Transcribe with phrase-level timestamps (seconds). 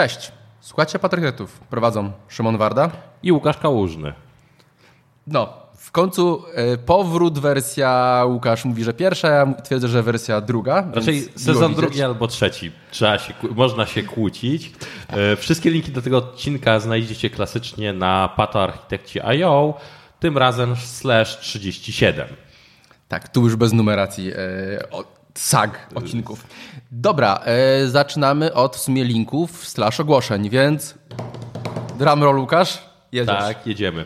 [0.00, 1.60] Cześć, słuchajcie Patriotów.
[1.60, 2.90] Prowadzą Szymon Warda
[3.22, 4.12] i Łukasz Kałużny.
[5.26, 6.44] No, w końcu
[6.74, 10.86] y, powrót, wersja Łukasz mówi, że pierwsza, ja twierdzę, że wersja druga.
[10.92, 12.72] Raczej sezon drugi albo trzeci.
[12.90, 14.72] Trzeba się, można się kłócić.
[15.32, 19.74] Y, wszystkie linki do tego odcinka znajdziecie klasycznie na patoarchitekci.io,
[20.20, 22.26] tym razem slash 37.
[23.08, 24.32] Tak, tu już bez numeracji.
[25.34, 26.46] Sag odcinków.
[26.92, 30.94] Dobra, e, zaczynamy od w sumie linków slash ogłoszeń, więc
[31.98, 32.78] drumroll Łukasz,
[33.12, 33.38] jedziesz.
[33.38, 34.04] Tak, jedziemy.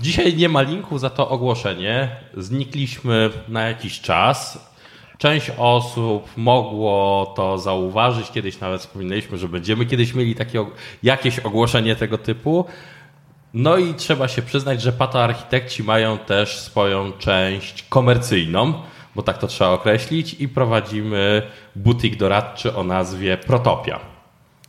[0.00, 2.16] Dzisiaj nie ma linku, za to ogłoszenie.
[2.36, 4.66] Znikliśmy na jakiś czas.
[5.18, 10.66] Część osób mogło to zauważyć, kiedyś nawet wspominaliśmy, że będziemy kiedyś mieli takie,
[11.02, 12.64] jakieś ogłoszenie tego typu.
[13.54, 18.74] No i trzeba się przyznać, że patoarchitekci mają też swoją część komercyjną
[19.16, 21.42] bo tak to trzeba określić, i prowadzimy
[21.76, 24.00] butik doradczy o nazwie Protopia.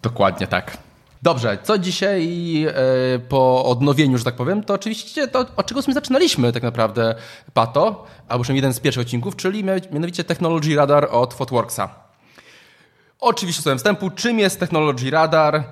[0.02, 0.78] Dokładnie tak.
[1.22, 2.23] Dobrze, co dzisiaj
[2.66, 2.73] e,
[3.20, 7.16] po odnowieniu, że tak powiem, to oczywiście to, od czego sobie zaczynaliśmy tak naprawdę
[7.54, 11.89] Pato, albo przynajmniej jeden z pierwszych odcinków, czyli mianowicie Technology Radar od Fotworksa.
[13.20, 15.64] Oczywiście słowem wstępu, czym jest Technology Radar?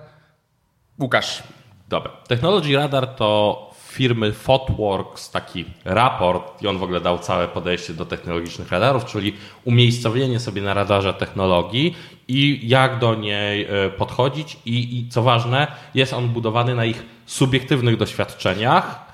[1.00, 1.44] Łukasz.
[1.90, 2.12] Dobra.
[2.28, 8.06] Technology Radar to firmy Fotworks taki raport i on w ogóle dał całe podejście do
[8.06, 11.96] technologicznych radarów, czyli umiejscowienie sobie na radarze technologii
[12.28, 17.06] i jak do niej e, podchodzić i, i co ważne, jest on budowany na ich
[17.26, 19.06] subiektywnych doświadczeniach,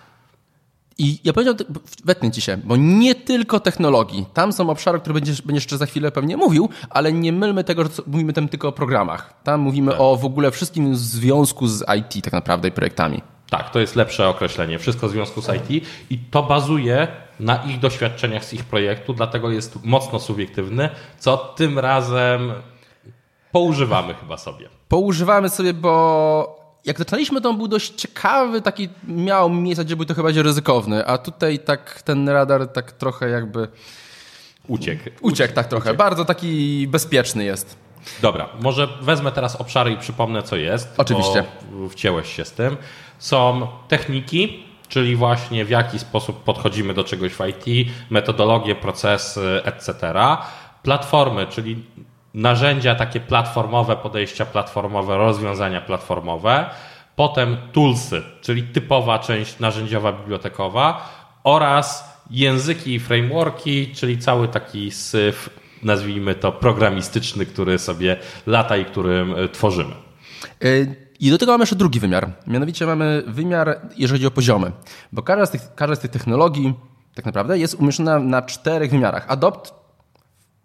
[0.98, 1.56] i ja powiedział,
[2.06, 4.26] wetnę ci się, bo nie tylko technologii.
[4.34, 7.84] Tam są obszary, które będziesz, będziesz jeszcze za chwilę pewnie mówił, ale nie mylmy tego,
[7.84, 9.34] że mówimy tam tylko o programach.
[9.44, 10.02] Tam mówimy tak.
[10.02, 13.22] o w ogóle wszystkim w związku z IT tak naprawdę i projektami.
[13.52, 14.80] Tak, to jest lepsze określenie.
[14.80, 17.08] Wszystko w związku z IT i to bazuje
[17.40, 22.54] na ich doświadczeniach z ich projektu, dlatego jest mocno subiektywny, co tym razem
[23.52, 24.70] poużywamy chyba sobie.
[24.88, 30.06] Poużywamy sobie, bo jak zaczynaliśmy, to on był dość ciekawy, taki miał miejsce, gdzie był
[30.06, 33.68] to chyba ryzykowny, a tutaj tak ten radar tak trochę jakby...
[34.68, 35.04] Uciekł.
[35.22, 35.90] Uciekł tak trochę.
[35.90, 35.98] Uciekł.
[35.98, 37.78] Bardzo taki bezpieczny jest.
[38.22, 40.94] Dobra, może wezmę teraz obszary i przypomnę, co jest.
[40.98, 41.44] Oczywiście.
[41.90, 42.78] wcięłeś się z tym.
[43.22, 50.14] Są techniki, czyli właśnie w jaki sposób podchodzimy do czegoś w IT, metodologie, procesy, etc.
[50.84, 51.84] Platformy, czyli
[52.34, 56.70] narzędzia takie platformowe, podejścia platformowe, rozwiązania platformowe.
[57.16, 61.10] Potem toolsy, czyli typowa część narzędziowa bibliotekowa
[61.44, 65.50] oraz języki i frameworki, czyli cały taki syf,
[65.84, 68.18] nazwijmy to programistyczny, który sobie
[68.48, 69.94] lata i którym tworzymy.
[70.64, 72.30] Y i do tego mamy jeszcze drugi wymiar.
[72.48, 74.72] Mianowicie mamy wymiar, jeżeli chodzi o poziomy.
[75.12, 76.74] Bo każda z tych, każda z tych technologii
[77.16, 79.26] tak naprawdę jest umieszczona na czterech wymiarach.
[79.28, 79.81] Adopt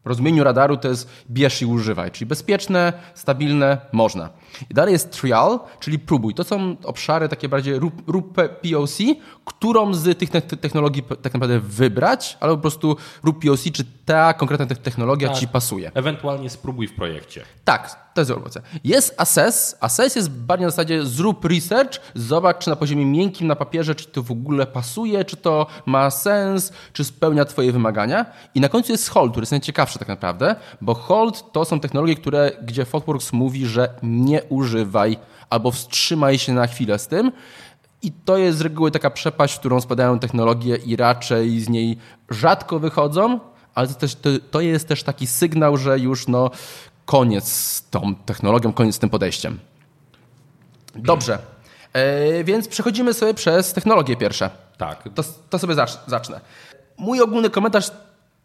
[0.07, 4.29] w rozumieniu radaru to jest bierz i używaj, czyli bezpieczne, stabilne, można.
[4.71, 6.35] I dalej jest trial, czyli próbuj.
[6.35, 8.99] To są obszary takie bardziej rób, rób POC,
[9.45, 10.31] którą z tych
[10.61, 15.39] technologii tak naprawdę wybrać, albo po prostu rób POC, czy ta konkretna technologia tak.
[15.39, 15.91] ci pasuje.
[15.95, 17.43] Ewentualnie spróbuj w projekcie.
[17.65, 18.63] Tak, to jest opcja.
[18.85, 19.77] Jest assess.
[19.81, 24.07] Assess jest bardziej na zasadzie zrób research, zobacz, czy na poziomie miękkim na papierze, czy
[24.07, 28.27] to w ogóle pasuje, czy to ma sens, czy spełnia twoje wymagania.
[28.55, 32.15] I na końcu jest hold, który jest najciekawszy tak naprawdę, bo hold to są technologie,
[32.15, 35.19] które, gdzie Thoughtworks mówi, że nie używaj
[35.51, 37.33] albo wstrzymaj się na chwilę z tym.
[38.03, 41.99] I to jest z reguły taka przepaść, w którą spadają technologie i raczej z niej
[42.31, 43.41] rzadko wychodzą,
[43.75, 46.51] ale to, też, to, to jest też taki sygnał, że już no,
[47.05, 49.59] koniec z tą technologią, koniec z tym podejściem.
[50.95, 51.39] Dobrze,
[51.93, 54.51] e, więc przechodzimy sobie przez technologie pierwsze.
[54.79, 55.09] Tak.
[55.15, 55.75] To, to sobie
[56.07, 56.41] zacznę.
[56.99, 57.91] Mój ogólny komentarz,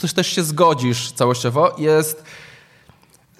[0.01, 2.23] coś też się zgodzisz całościowo, jest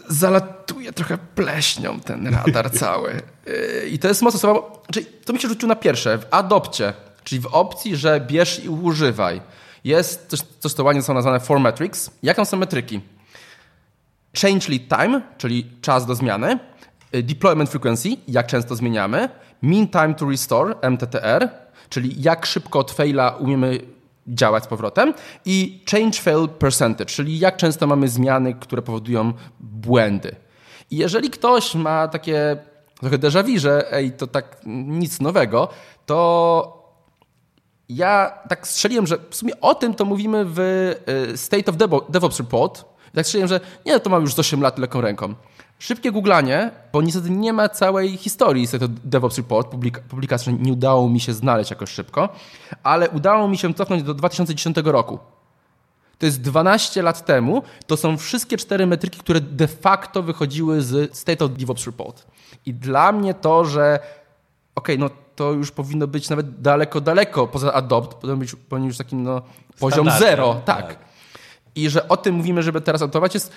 [0.07, 3.21] zalatuje trochę pleśnią ten radar cały.
[3.45, 4.83] Yy, I to jest mocno słabo.
[4.91, 8.69] Czyli to mi się rzuciło na pierwsze, w adopcie, czyli w opcji, że bierz i
[8.69, 9.41] używaj.
[9.83, 12.11] Jest coś, coś co ładnie są nazwane metrics.
[12.23, 13.01] Jak tam są metryki?
[14.41, 16.59] Change lead time, czyli czas do zmiany.
[17.11, 19.29] Yy, deployment frequency, jak często zmieniamy.
[19.61, 21.49] Mean time to restore, MTTR,
[21.89, 23.79] czyli jak szybko od faila umiemy
[24.27, 25.13] działać z powrotem
[25.45, 30.35] i change fail percentage, czyli jak często mamy zmiany, które powodują błędy.
[30.91, 32.57] I jeżeli ktoś ma takie
[33.01, 35.67] trochę déjà vu, że ej, to tak nic nowego,
[36.05, 36.81] to
[37.89, 41.77] ja tak strzeliłem, że w sumie o tym to mówimy w y, State of
[42.09, 42.85] DevOps Report.
[43.15, 45.35] tak strzeliłem, że nie, to mam już z 8 lat lekką ręką.
[45.81, 49.75] Szybkie googlanie, bo niestety nie ma całej historii z tego DevOps Report,
[50.09, 52.29] publikacji nie udało mi się znaleźć jakoś szybko,
[52.83, 55.19] ale udało mi się cofnąć do 2010 roku.
[56.17, 61.17] to jest 12 lat temu, to są wszystkie cztery metryki, które de facto wychodziły z
[61.17, 62.27] State of DevOps Report.
[62.65, 63.99] I dla mnie to, że
[64.75, 68.89] okej, okay, no to już powinno być nawet daleko, daleko poza adopt, powinno być, powinien
[68.89, 69.41] być takim no,
[69.79, 70.61] poziom zero.
[70.65, 70.87] Tak.
[70.87, 70.97] tak.
[71.75, 73.51] I że o tym mówimy, żeby teraz adoptować jest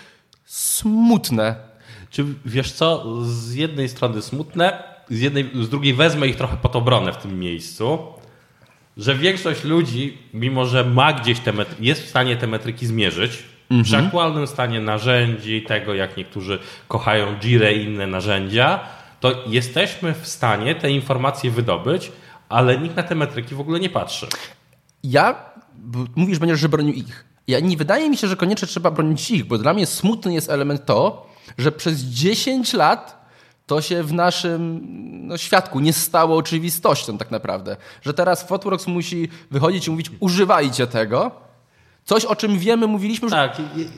[0.44, 1.73] smutne.
[2.14, 6.76] Czy wiesz co, z jednej strony smutne, z, jednej, z drugiej wezmę ich trochę pod
[6.76, 7.98] obronę w tym miejscu,
[8.96, 13.42] że większość ludzi, mimo że ma gdzieś te metry, jest w stanie te metryki zmierzyć,
[13.70, 13.84] mhm.
[13.84, 16.58] przy aktualnym stanie narzędzi, tego jak niektórzy
[16.88, 18.80] kochają Jira i inne narzędzia,
[19.20, 22.12] to jesteśmy w stanie te informacje wydobyć,
[22.48, 24.26] ale nikt na te metryki w ogóle nie patrzy.
[25.04, 25.52] Ja,
[26.16, 27.24] mówisz, będziesz, że bronił ich.
[27.48, 30.50] Ja nie wydaje mi się, że koniecznie trzeba bronić ich, bo dla mnie smutny jest
[30.50, 33.24] element to, że przez 10 lat
[33.66, 34.80] to się w naszym
[35.26, 37.76] no, świadku nie stało oczywistością tak naprawdę.
[38.02, 41.30] Że teraz Fotworks musi wychodzić i mówić używajcie tego.
[42.04, 43.32] Coś, o czym wiemy, mówiliśmy już...
[43.32, 43.56] Tak,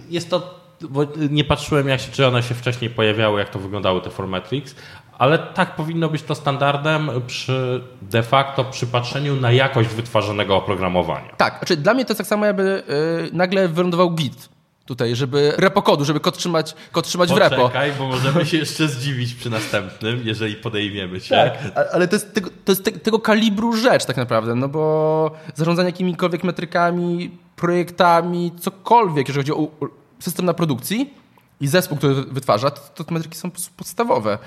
[0.08, 0.66] jest to...
[0.90, 4.74] Bo nie patrzyłem, jak się, czy one się wcześniej pojawiały, jak to wyglądały te Formatrix,
[5.18, 11.34] ale tak powinno być to standardem przy de facto przy patrzeniu na jakość wytwarzanego oprogramowania.
[11.36, 12.82] Tak, znaczy dla mnie to jest tak samo, jakby
[13.22, 14.48] yy, nagle wylądował Git
[14.86, 17.62] tutaj, żeby repo kodu, żeby kod trzymać, kod trzymać Poczekaj, w repo.
[17.62, 21.34] Poczekaj, bo możemy się jeszcze zdziwić przy następnym, jeżeli podejmiemy się.
[21.34, 21.58] Tak,
[21.92, 25.88] ale to jest, tego, to jest te, tego kalibru rzecz tak naprawdę, no bo zarządzanie
[25.88, 29.88] jakimikolwiek metrykami, projektami, cokolwiek, jeżeli chodzi o
[30.18, 31.14] system na produkcji
[31.60, 34.38] i zespół, który wytwarza, to, to te metryki są podstawowe.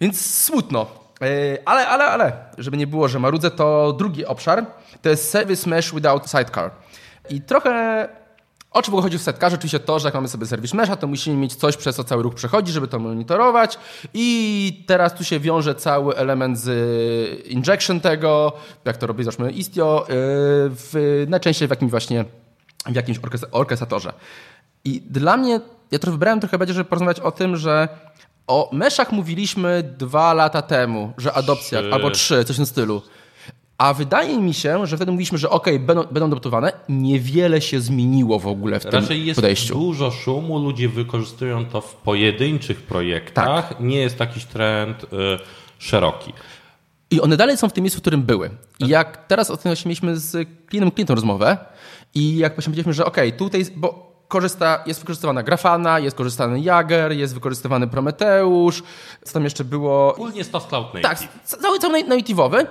[0.00, 0.86] Więc smutno.
[1.22, 4.66] E, ale, ale, ale, żeby nie było, że marudzę, to drugi obszar
[5.02, 6.70] to jest Service Mesh Without Sidecar.
[7.30, 8.08] I trochę
[8.76, 9.56] o czym chodzi w setkarze?
[9.56, 12.22] Oczywiście to, że jak mamy sobie serwis mesha, to musimy mieć coś, przez co cały
[12.22, 13.78] ruch przechodzi, żeby to monitorować.
[14.14, 18.52] I teraz tu się wiąże cały element z injection tego,
[18.84, 20.12] jak to robi załóżmy Istio, e,
[20.68, 22.24] w, najczęściej w jakimś właśnie
[22.86, 23.20] w jakimś
[23.52, 24.12] orkestratorze.
[24.84, 27.88] I dla mnie, ja to wybrałem trochę będzie, żeby porozmawiać o tym, że
[28.46, 31.92] o meszach mówiliśmy dwa lata temu, że adopcja, trzy.
[31.92, 33.02] albo trzy, coś w tym stylu.
[33.78, 36.72] A wydaje mi się, że wtedy mówiliśmy, że ok, będą, będą adoptowane.
[36.88, 39.74] Niewiele się zmieniło w ogóle w Raczej tym Raczej jest podejściu.
[39.74, 43.68] dużo szumu, ludzie wykorzystują to w pojedynczych projektach.
[43.68, 43.80] Tak.
[43.80, 45.06] Nie jest jakiś trend y,
[45.78, 46.32] szeroki.
[47.10, 48.50] I one dalej są w tym miejscu, w którym były.
[48.78, 51.56] I jak teraz o tym mieliśmy z klientem klientem rozmowę
[52.14, 57.34] i jak powiedzieliśmy, że ok, tutaj, bo korzysta, jest wykorzystywana Grafana, jest korzystany Jager, jest
[57.34, 58.82] wykorzystywany Prometeusz,
[59.24, 60.14] co tam jeszcze było...
[60.14, 61.02] Ogólnie to Cloud Native.
[61.02, 62.66] Tak, cały, cały native'owy.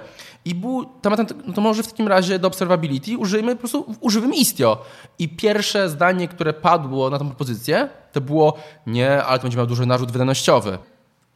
[0.46, 4.36] I był temat, no to może w takim razie do observability użyjmy po prostu, używamy
[4.36, 4.86] Istio.
[5.20, 8.58] I pierwsze zdanie, które padło na tę propozycję, to było
[8.88, 10.78] nie, ale to będzie miał duży narzut wydajnościowy.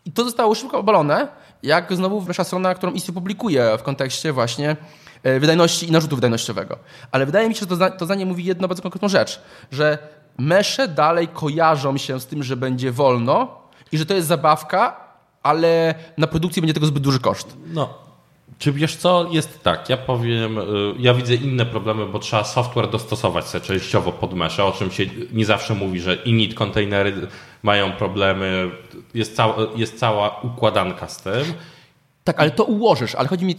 [0.06, 1.28] I to zostało szybko obalone,
[1.64, 4.78] jak znowu nasza strona, którą Istio publikuje w kontekście właśnie
[5.24, 6.78] e, wydajności i narzutu wydajnościowego.
[7.12, 9.42] Ale wydaje mi się, że to, zdanie mówi jedną bardzo konkretną rzecz,
[9.72, 9.98] że
[10.38, 13.62] mesze dalej kojarzą się z tym, że będzie wolno
[13.92, 15.10] i że to jest zabawka,
[15.44, 17.58] ale na produkcji będzie tego zbyt duży koszt.
[17.74, 18.09] No,
[18.60, 20.64] czy wiesz co, jest tak, ja powiem, y,
[21.00, 25.06] ja widzę inne problemy, bo trzeba software dostosować sobie częściowo pod mesze, o czym się
[25.34, 27.14] nie zawsze mówi, że init kontenery
[27.64, 28.72] mają problemy,
[29.14, 31.54] jest cała, jest cała układanka z tym.
[32.24, 33.56] Tak, ale to ułożysz, ale chodzi mi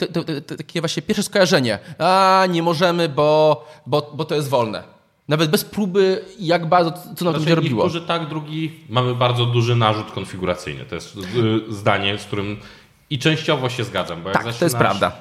[0.50, 1.78] o takie właśnie pierwsze skojarzenie.
[1.98, 4.82] A, nie możemy, bo, bo, bo to jest wolne.
[5.28, 7.84] Nawet bez próby, jak bardzo, co nam to znaczy, będzie robiło.
[7.84, 10.84] Niektórzy tak, drugi mamy bardzo duży narzut konfiguracyjny.
[10.84, 11.20] To jest y,
[11.74, 12.56] zdanie, z którym
[13.10, 15.12] i częściowo się zgadzam, bo jak tak, to jest prawda.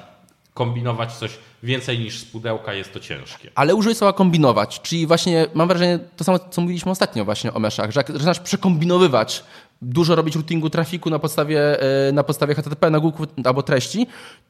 [0.54, 3.50] kombinować coś więcej niż z pudełka, jest to ciężkie.
[3.54, 7.58] Ale użyj słowa kombinować, czyli właśnie mam wrażenie, to samo co mówiliśmy ostatnio właśnie o
[7.58, 9.44] meszach, że jak zaczynasz przekombinowywać,
[9.82, 14.06] dużo robić routingu trafiku na podstawie, e, na podstawie HTTP, nagłówków albo treści,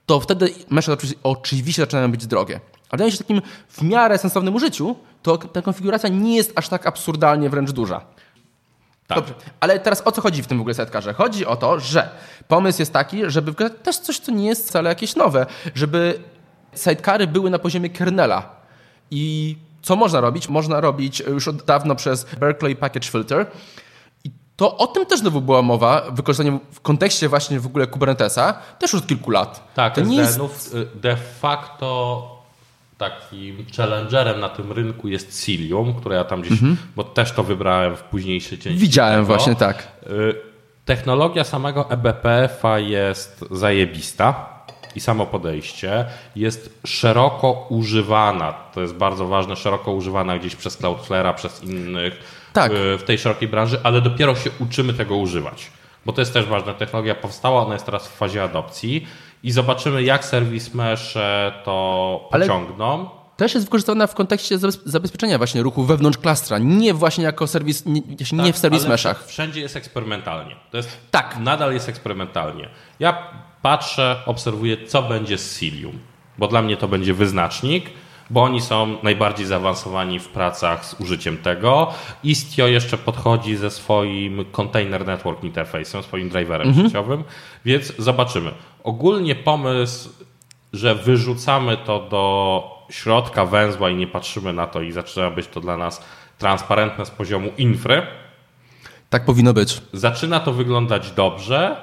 [0.06, 2.54] to wtedy mesze oczywiście zaczynają być drogie.
[2.54, 6.68] Ale wydaje się, że takim w miarę sensownym użyciu, to ta konfiguracja nie jest aż
[6.68, 8.04] tak absurdalnie wręcz duża.
[9.10, 9.18] Tak.
[9.18, 11.14] Dobrze, ale teraz o co chodzi w tym w ogóle setkarze?
[11.14, 12.08] Chodzi o to, że
[12.48, 16.20] pomysł jest taki, żeby też coś, co nie jest wcale jakieś nowe, żeby
[16.76, 18.48] sidecary były na poziomie kernela.
[19.10, 20.48] I co można robić?
[20.48, 23.46] Można robić już od dawno przez Berkeley Package Filter.
[24.24, 28.52] I to o tym też znowu była mowa, wykorzystanie w kontekście właśnie w ogóle Kubernetesa,
[28.78, 29.74] też już od kilku lat.
[29.74, 30.40] Tak, to nie jest...
[30.94, 32.39] de facto
[33.00, 36.76] takim challengerem na tym rynku jest Cilium, które ja tam gdzieś, mhm.
[36.96, 38.78] bo też to wybrałem w późniejszej części.
[38.78, 39.26] Widziałem tego.
[39.26, 39.88] właśnie, tak.
[40.06, 40.34] Y,
[40.84, 44.50] technologia samego EBPF-a jest zajebista
[44.94, 46.04] i samo podejście
[46.36, 48.52] jest szeroko używana.
[48.52, 52.72] To jest bardzo ważne, szeroko używana gdzieś przez Cloudflare'a, przez innych tak.
[52.72, 55.70] Y, w tej szerokiej branży, ale dopiero się uczymy tego używać.
[56.06, 56.74] Bo to jest też ważne.
[56.74, 59.06] Technologia powstała, ona jest teraz w fazie adopcji
[59.42, 61.14] i zobaczymy, jak serwis mesh
[61.64, 63.00] to pociągną.
[63.00, 67.86] Ale też jest wykorzystywana w kontekście zabezpieczenia właśnie ruchu wewnątrz klastra, nie właśnie jako serwis,
[67.86, 68.00] nie,
[68.32, 69.26] nie tak, w serwis meshach.
[69.26, 70.56] Wszędzie jest eksperymentalnie.
[70.70, 71.36] To jest, tak.
[71.38, 72.68] Nadal jest eksperymentalnie.
[72.98, 73.32] Ja
[73.62, 75.98] patrzę, obserwuję, co będzie z Cilium,
[76.38, 77.90] bo dla mnie to będzie wyznacznik
[78.30, 81.92] bo oni są najbardziej zaawansowani w pracach z użyciem tego.
[82.24, 86.86] Istio jeszcze podchodzi ze swoim Container Network Interface'em, swoim driverem mhm.
[86.86, 87.24] sieciowym,
[87.64, 88.50] więc zobaczymy.
[88.84, 90.10] Ogólnie pomysł,
[90.72, 95.60] że wyrzucamy to do środka węzła i nie patrzymy na to i zaczyna być to
[95.60, 96.04] dla nas
[96.38, 98.06] transparentne z poziomu infry.
[99.10, 99.82] Tak powinno być.
[99.92, 101.76] Zaczyna to wyglądać dobrze.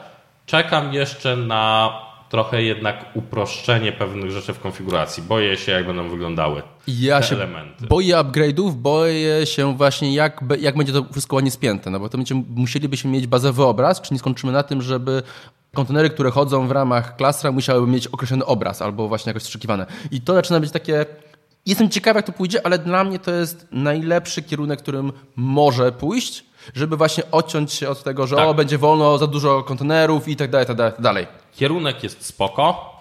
[0.45, 1.93] Czekam jeszcze na
[2.29, 5.23] trochę jednak uproszczenie pewnych rzeczy w konfiguracji.
[5.23, 7.87] Boję się, jak będą wyglądały ja te się elementy.
[7.87, 12.17] Boję upgrade'ów, boję się właśnie, jak, jak będzie to wszystko ładnie spięte, no bo to
[12.17, 15.23] będzie, musielibyśmy mieć bazowy obraz, czy nie skończymy na tym, żeby
[15.73, 19.85] kontenery, które chodzą w ramach klastra, musiałyby mieć określony obraz albo właśnie jakoś strzekiwane.
[20.11, 21.05] I to zaczyna być takie.
[21.65, 26.45] Jestem ciekawy, jak to pójdzie, ale dla mnie to jest najlepszy kierunek, którym może pójść,
[26.75, 28.47] żeby właśnie odciąć się od tego, że tak.
[28.47, 31.27] o, będzie wolno, za dużo kontenerów i tak dalej, tak dalej.
[31.55, 32.93] Kierunek jest spoko.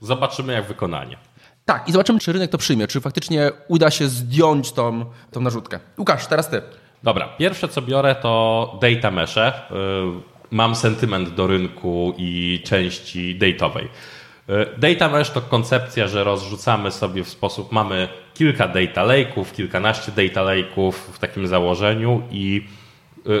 [0.00, 1.16] Zobaczymy, jak wykonanie.
[1.64, 5.80] Tak, i zobaczymy, czy rynek to przyjmie, czy faktycznie uda się zdjąć tą, tą narzutkę.
[5.98, 6.62] Łukasz, teraz ty.
[7.02, 9.52] Dobra, pierwsze co biorę to data mesze.
[10.50, 13.88] Mam sentyment do rynku i części datowej.
[14.50, 20.12] Y, data mesh to koncepcja, że rozrzucamy sobie w sposób, mamy kilka data lake'ów, kilkanaście
[20.12, 22.85] data lake'ów w takim założeniu i Y,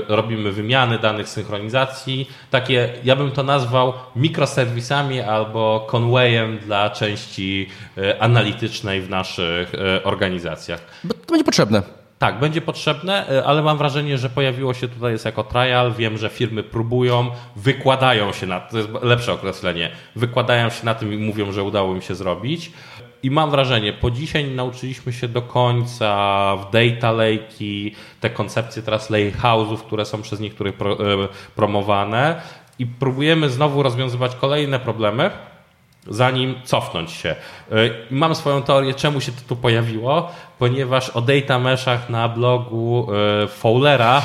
[0.08, 2.30] robimy wymiany danych, synchronizacji.
[2.50, 10.02] Takie, ja bym to nazwał mikroserwisami albo conwayem dla części y, analitycznej w naszych y,
[10.04, 10.80] organizacjach.
[11.04, 11.82] Bo to będzie potrzebne.
[12.18, 15.92] Tak, będzie potrzebne, ale mam wrażenie, że pojawiło się tutaj jest jako trial.
[15.92, 21.14] Wiem, że firmy próbują, wykładają się na to jest lepsze określenie, wykładają się na tym
[21.14, 22.72] i mówią, że udało im się zrobić.
[23.22, 26.08] I mam wrażenie, po dzisiaj nauczyliśmy się do końca
[26.56, 29.10] w data lake'i, te koncepcje teraz
[29.42, 32.40] house'ów, które są przez niektórych pro, e, promowane
[32.78, 35.30] i próbujemy znowu rozwiązywać kolejne problemy,
[36.08, 37.28] zanim cofnąć się.
[37.28, 37.36] E,
[38.10, 43.08] mam swoją teorię, czemu się to tu pojawiło, ponieważ o data meshach na blogu
[43.42, 44.22] e, Fowlera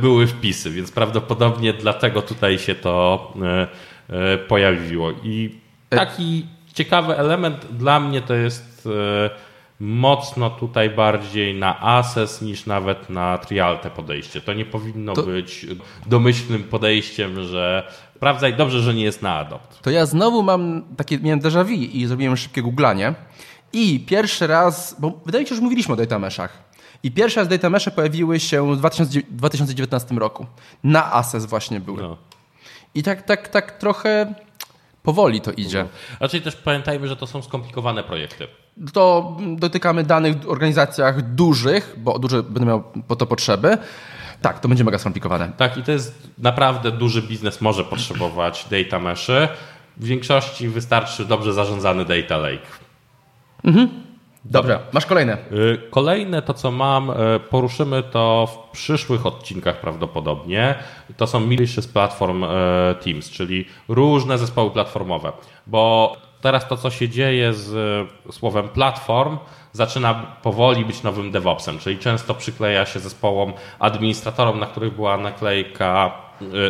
[0.00, 3.32] były wpisy, więc prawdopodobnie dlatego tutaj się to
[4.48, 5.10] pojawiło.
[5.22, 5.54] I
[5.88, 8.88] taki ciekawy element dla mnie to jest
[9.26, 9.30] e,
[9.80, 14.40] mocno tutaj bardziej na Access niż nawet na Trialte podejście.
[14.40, 15.22] To nie powinno to...
[15.22, 15.66] być
[16.06, 19.82] domyślnym podejściem, że sprawdzaj dobrze, że nie jest na Adopt.
[19.82, 23.14] To ja znowu mam takie, miałem déjà vu i zrobiłem szybkie googlanie
[23.72, 26.70] i pierwszy raz, bo wydaje mi się, że mówiliśmy o data meshach.
[27.02, 28.80] I pierwszy raz data mesze pojawiły się w
[29.30, 30.46] 2019 roku.
[30.84, 32.02] Na Access właśnie były.
[32.02, 32.16] No.
[32.94, 34.34] I tak, tak, tak trochę
[35.02, 35.86] powoli to idzie.
[36.20, 38.48] Raczej też pamiętajmy, że to są skomplikowane projekty.
[38.92, 43.78] To dotykamy danych w organizacjach dużych, bo duże będą miał po to potrzeby.
[44.42, 45.52] Tak, to będzie mega skomplikowane.
[45.56, 49.48] Tak, i to jest naprawdę duży biznes może potrzebować data meshy.
[49.96, 52.66] W większości wystarczy dobrze zarządzany data lake.
[53.64, 54.09] Mhm.
[54.44, 55.36] Dobra, masz kolejne.
[55.52, 57.14] Y, kolejne to, co mam, y,
[57.50, 60.74] poruszymy to w przyszłych odcinkach prawdopodobnie.
[61.16, 62.48] To są Militias Platform y,
[63.04, 65.32] Teams, czyli różne zespoły platformowe.
[65.66, 69.38] Bo teraz to, co się dzieje z słowem platform,
[69.72, 76.12] zaczyna powoli być nowym DevOpsem, czyli często przykleja się zespołom administratorom, na których była naklejka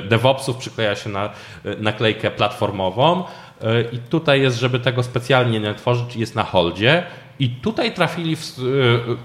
[0.08, 1.30] DevOpsów, przykleja się na
[1.78, 3.24] naklejkę platformową.
[3.92, 7.02] I tutaj jest, żeby tego specjalnie nie tworzyć, jest na holdzie
[7.38, 9.16] i tutaj trafili w, y,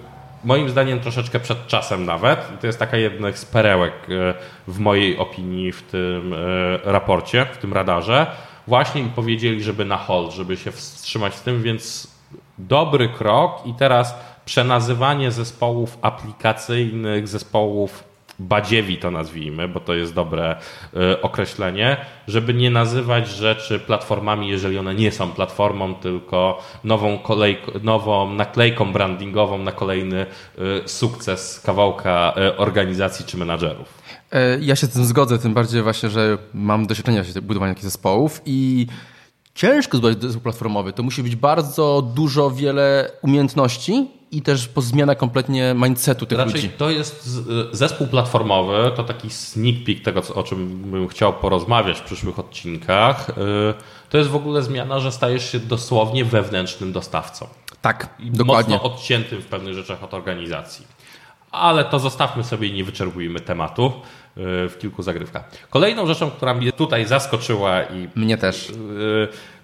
[0.43, 2.51] moim zdaniem troszeczkę przed czasem nawet.
[2.55, 4.33] I to jest taka jedna z perełek y,
[4.67, 6.37] w mojej opinii w tym y,
[6.83, 8.27] raporcie, w tym radarze.
[8.67, 12.07] Właśnie im powiedzieli, żeby na hold, żeby się wstrzymać z tym, więc
[12.57, 14.15] dobry krok i teraz
[14.45, 20.55] przenazywanie zespołów aplikacyjnych, zespołów badziewi to nazwijmy, bo to jest dobre
[20.93, 27.71] y, określenie, żeby nie nazywać rzeczy platformami, jeżeli one nie są platformą, tylko nową, kolejką,
[27.83, 30.25] nową naklejką brandingową na kolejny
[30.85, 33.93] y, sukces kawałka y, organizacji czy menadżerów.
[34.31, 37.83] E, ja się z tym zgodzę, tym bardziej właśnie, że mam doświadczenia w budowaniu takich
[37.83, 38.87] zespołów i
[39.55, 40.93] ciężko zbudować zespół platformowy.
[40.93, 46.53] To musi być bardzo dużo, wiele umiejętności i też po zmiana kompletnie mindsetu tych Raczej
[46.53, 46.69] ludzi.
[46.69, 47.29] to jest
[47.71, 53.29] zespół platformowy, to taki sneak peek tego, o czym bym chciał porozmawiać w przyszłych odcinkach.
[53.29, 53.33] Y,
[54.09, 57.47] to jest w ogóle zmiana, że stajesz się dosłownie wewnętrznym dostawcą.
[57.81, 58.75] Tak, I dokładnie.
[58.75, 60.85] Mocno odciętym w pewnych rzeczach od organizacji.
[61.51, 63.91] ale to zostawmy sobie i nie wyczerpujmy tematu y,
[64.69, 65.49] w kilku zagrywkach.
[65.69, 68.69] Kolejną rzeczą, która mnie tutaj zaskoczyła i Mnie też.
[68.69, 68.73] y,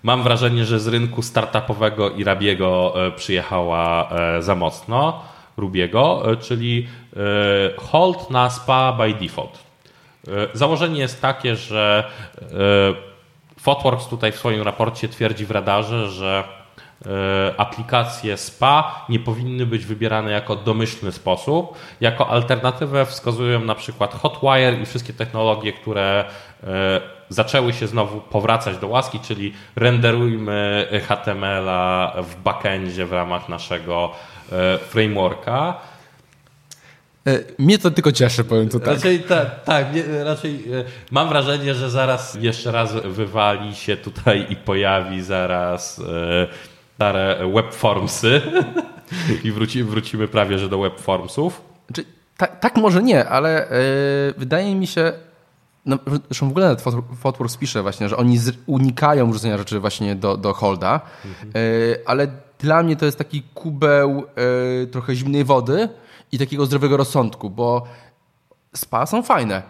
[0.03, 5.21] mam wrażenie, że z rynku startupowego i Rabiego y, przyjechała y, za mocno,
[5.57, 6.87] Rubiego, y, czyli
[7.77, 9.59] hold na SPA by default.
[10.53, 12.11] Założenie jest takie, że
[13.59, 16.43] Fotworks tutaj w swoim raporcie twierdzi w radarze, że
[17.57, 21.77] aplikacje SPA nie powinny być wybierane jako domyślny sposób.
[22.01, 26.25] Jako alternatywę wskazują na przykład Hotwire i wszystkie technologie, które
[27.31, 34.11] zaczęły się znowu powracać do łaski, czyli renderujmy HTML-a w backendzie w ramach naszego
[34.51, 35.77] y, frameworka.
[37.27, 38.93] E, Mnie to tylko cieszy, powiem to tak.
[38.93, 39.23] Raczej
[39.65, 45.21] tak, nie, raczej e, mam wrażenie, że zaraz jeszcze raz wywali się tutaj i pojawi
[45.21, 46.47] zaraz e,
[46.95, 48.41] stare webformsy
[49.43, 51.61] i wróci, wrócimy prawie, że do webformsów.
[51.87, 52.05] Znaczy,
[52.37, 53.73] tak, tak może nie, ale e,
[54.37, 55.13] wydaje mi się,
[55.85, 55.97] no,
[56.27, 60.37] zresztą w ogóle nawet Fot- Fotworks pisze właśnie, że oni unikają wrzucenia rzeczy właśnie do,
[60.37, 61.29] do holda, e,
[62.05, 62.27] ale
[62.59, 64.23] dla mnie to jest taki kubeł
[64.83, 65.89] e, trochę zimnej wody
[66.31, 67.83] i takiego zdrowego rozsądku, bo
[68.75, 69.63] spa są fajne.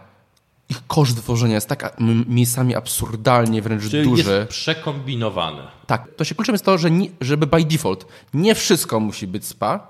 [0.70, 4.32] Ich koszt tworzenia jest tak miejscami absurdalnie wręcz Czyli duży.
[4.32, 5.62] jest przekombinowany.
[5.88, 9.46] Tak, to się kluczem jest to, że nie, żeby by default nie wszystko musi być
[9.46, 9.88] spa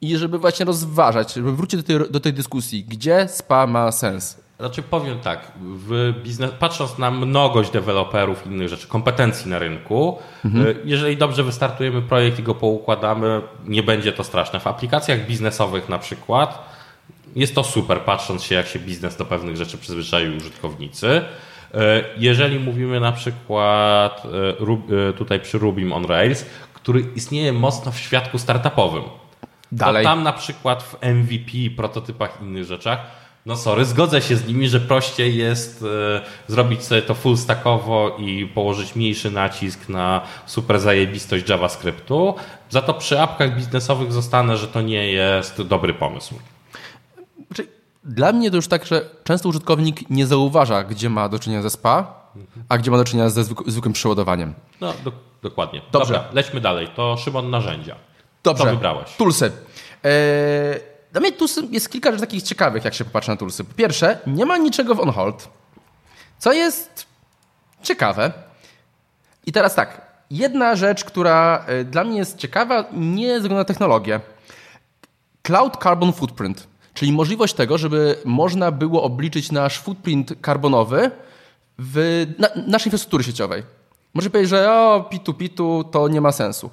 [0.00, 4.40] i żeby właśnie rozważać, żeby wrócić do tej, do tej dyskusji, gdzie spa ma sens.
[4.58, 10.18] Znaczy powiem tak, w biznes, patrząc na mnogość deweloperów i innych rzeczy, kompetencji na rynku,
[10.44, 10.48] y,
[10.84, 14.60] jeżeli dobrze wystartujemy projekt i go poukładamy, nie będzie to straszne.
[14.60, 16.68] W aplikacjach biznesowych na przykład
[17.36, 21.06] jest to super, patrząc się jak się biznes do pewnych rzeczy przyzwyczaił użytkownicy.
[21.06, 21.78] Y,
[22.16, 24.22] Jeżeli mówimy na przykład
[25.10, 29.02] y, tutaj przy Rubim on Rails, który istnieje mocno w świadku startupowym.
[29.72, 30.04] Dalej.
[30.04, 32.98] To tam na przykład w MVP, prototypach i innych rzeczach,
[33.48, 36.20] no sorry, zgodzę się z nimi, że prościej jest e,
[36.52, 42.34] zrobić sobie to full stackowo i położyć mniejszy nacisk na super zajebistość JavaScriptu.
[42.70, 46.34] Za to przy apkach biznesowych zostanę, że to nie jest dobry pomysł.
[47.46, 47.68] Znaczy,
[48.04, 51.70] dla mnie to już tak, że często użytkownik nie zauważa, gdzie ma do czynienia ze
[51.70, 52.14] spa,
[52.68, 54.54] a gdzie ma do czynienia ze zwykł- zwykłym przeładowaniem.
[54.80, 55.82] No, do, dokładnie.
[55.92, 56.14] Dobrze.
[56.14, 56.88] Dobra, lećmy dalej.
[56.96, 57.94] To Szymon narzędzia.
[58.42, 58.64] Dobrze.
[58.64, 59.16] Co wybrałeś?
[59.16, 59.52] Toolsy.
[60.04, 60.10] Eee,
[61.12, 63.64] dla mnie toolsy jest kilka rzeczy takich ciekawych, jak się popatrzy na toolsy.
[63.64, 65.48] Po pierwsze, nie ma niczego w on-hold,
[66.38, 67.06] co jest
[67.82, 68.32] ciekawe.
[69.46, 74.20] I teraz tak, jedna rzecz, która e, dla mnie jest ciekawa, nie względu na technologię.
[75.42, 81.10] Cloud Carbon Footprint, czyli możliwość tego, żeby można było obliczyć nasz footprint karbonowy
[81.78, 83.62] w na, naszej infrastruktury sieciowej.
[84.14, 86.70] Może powiedzieć, że o, pitu, pitu, to nie ma sensu.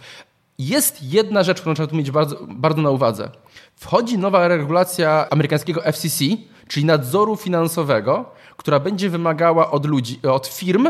[0.59, 3.29] Jest jedna rzecz, którą trzeba tu mieć bardzo, bardzo na uwadze.
[3.75, 6.25] Wchodzi nowa regulacja amerykańskiego FCC,
[6.67, 8.25] czyli nadzoru finansowego,
[8.57, 10.87] która będzie wymagała od ludzi, od firm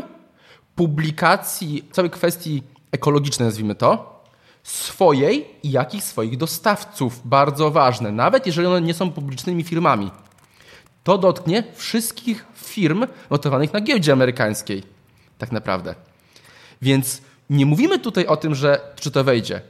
[0.75, 4.23] publikacji całej kwestii ekologicznej, nazwijmy to,
[4.63, 7.21] swojej i jakich swoich dostawców.
[7.25, 10.11] Bardzo ważne, nawet jeżeli one nie są publicznymi firmami.
[11.03, 14.83] To dotknie wszystkich firm notowanych na giełdzie amerykańskiej,
[15.37, 15.95] tak naprawdę.
[16.81, 19.61] Więc nie mówimy tutaj o tym, że czy to wejdzie,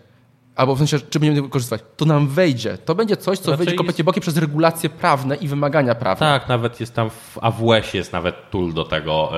[0.56, 1.82] albo w sensie, czy będziemy korzystać.
[1.98, 2.78] To nam wejdzie.
[2.78, 6.28] To będzie coś, co Raczej wejdzie kompletnie bokiem przez regulacje prawne i wymagania prawne.
[6.28, 9.32] Tak, nawet jest tam w AWS jest nawet tool do tego.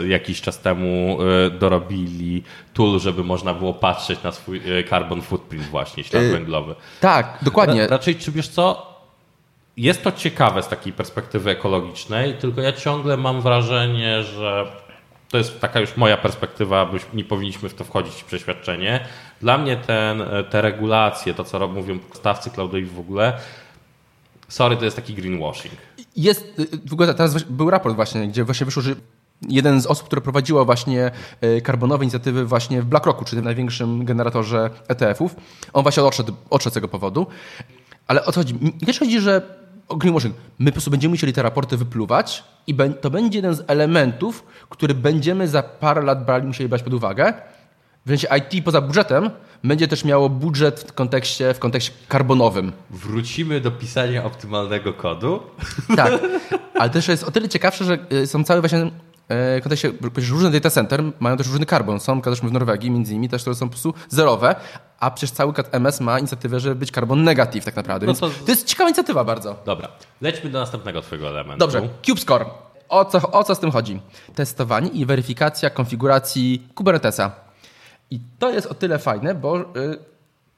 [0.00, 2.42] E, jakiś czas temu e, dorobili
[2.74, 6.74] tool, żeby można było patrzeć na swój e, carbon footprint właśnie, ślad E, węglowy.
[7.00, 7.80] Tak, dokładnie.
[7.80, 8.98] Ra, raczej, czy wiesz co,
[9.76, 14.66] jest to ciekawe z takiej perspektywy ekologicznej, tylko ja ciągle mam wrażenie, że
[15.28, 19.06] to jest taka już moja perspektywa, już nie powinniśmy w to wchodzić przeświadczenie.
[19.40, 23.38] Dla mnie ten, te regulacje, to co mówią stawcy cloudowi w ogóle,
[24.48, 25.74] sorry, to jest taki greenwashing.
[26.16, 28.94] Jest, y, w ogóle teraz był raport właśnie, gdzie właśnie wyszło, że
[29.48, 31.10] jeden z osób, które prowadziła właśnie
[31.44, 35.36] y, karbonowe inicjatywy właśnie w BlackRocku, czyli największym generatorze ETF-ów,
[35.72, 37.26] on właśnie odszedł, odszedł z tego powodu.
[38.06, 38.54] Ale o co chodzi?
[38.86, 39.58] Nie chodzi, że
[39.96, 40.34] greenwashing.
[40.58, 44.94] My po prostu będziemy musieli te raporty wypluwać i to będzie jeden z elementów, który
[44.94, 47.32] będziemy za parę lat brali, musieli brać pod uwagę.
[48.06, 49.30] W sensie IT poza budżetem
[49.64, 52.72] będzie też miało budżet w kontekście, w kontekście karbonowym.
[52.90, 55.40] Wrócimy do pisania optymalnego kodu.
[55.96, 56.12] Tak,
[56.80, 58.90] ale też jest o tyle ciekawsze, że y, są całe właśnie
[59.62, 62.00] kontekście, przecież różne data center mają też różny karbon.
[62.00, 64.54] Są, zresztą w Norwegii między innymi też, które są po prostu zerowe,
[65.00, 68.06] a przecież cały MS ma inicjatywę, żeby być carbon negative tak naprawdę.
[68.06, 68.50] No Więc to- to...
[68.50, 69.56] jest ciekawa inicjatywa bardzo.
[69.66, 69.88] Dobra,
[70.20, 71.58] lećmy do następnego twojego elementu.
[71.58, 72.44] Dobrze, KubeScore.
[72.88, 74.00] O co, o co z tym chodzi?
[74.34, 77.30] Testowanie i weryfikacja konfiguracji Kubernetesa.
[78.10, 79.64] I to jest o tyle fajne, bo y,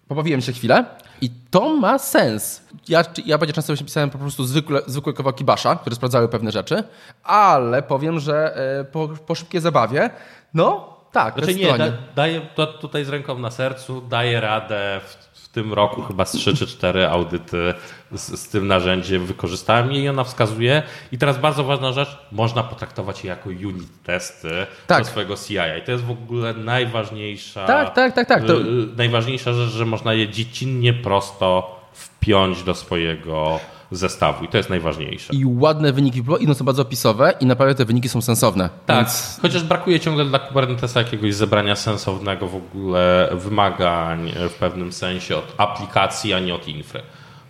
[0.08, 0.84] pobawiłem się chwilę
[1.20, 2.62] i to ma sens.
[2.88, 6.84] Ja, ja będzie często pisałem po prostu zwykłe, zwykłe kawałki basza, które sprawdzały pewne rzeczy,
[7.24, 10.10] ale powiem, że e, po, po szybkiej zabawie,
[10.54, 15.29] no tak, znaczy nie, da, daję to tutaj z ręką na sercu, daję radę w
[15.52, 17.74] tym roku chyba z 3 czy 4 audyty
[18.12, 20.82] z, z, tym narzędziem wykorzystałem i ona wskazuje.
[21.12, 24.98] I teraz bardzo ważna rzecz, można potraktować je jako unit testy tak.
[24.98, 25.54] do swojego CI.
[25.78, 28.44] I to jest w ogóle najważniejsza, tak, tak, tak, tak.
[28.44, 28.60] To...
[28.60, 28.64] Y,
[28.96, 35.34] najważniejsza rzecz, że można je dziecinnie prosto wpiąć do swojego zestawu i to jest najważniejsze.
[35.34, 38.70] I ładne wyniki pluginu są bardzo opisowe i naprawdę te wyniki są sensowne.
[38.86, 39.38] Tak, więc...
[39.42, 45.54] chociaż brakuje ciągle dla Kubernetesa jakiegoś zebrania sensownego w ogóle wymagań w pewnym sensie od
[45.56, 47.02] aplikacji, a nie od infry.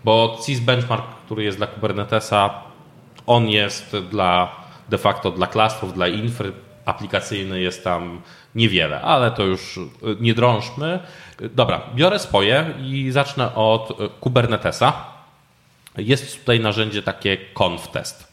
[0.05, 2.50] Bo CIS Benchmark, który jest dla Kubernetesa,
[3.26, 4.48] on jest dla
[4.88, 6.53] de facto dla klastrów, dla infry
[6.85, 8.20] aplikacyjny jest tam
[8.55, 9.81] niewiele, ale to już
[10.20, 11.00] nie drążmy.
[11.55, 14.92] Dobra, biorę swoje i zacznę od Kubernetesa.
[15.96, 18.33] Jest tutaj narzędzie takie ConfTest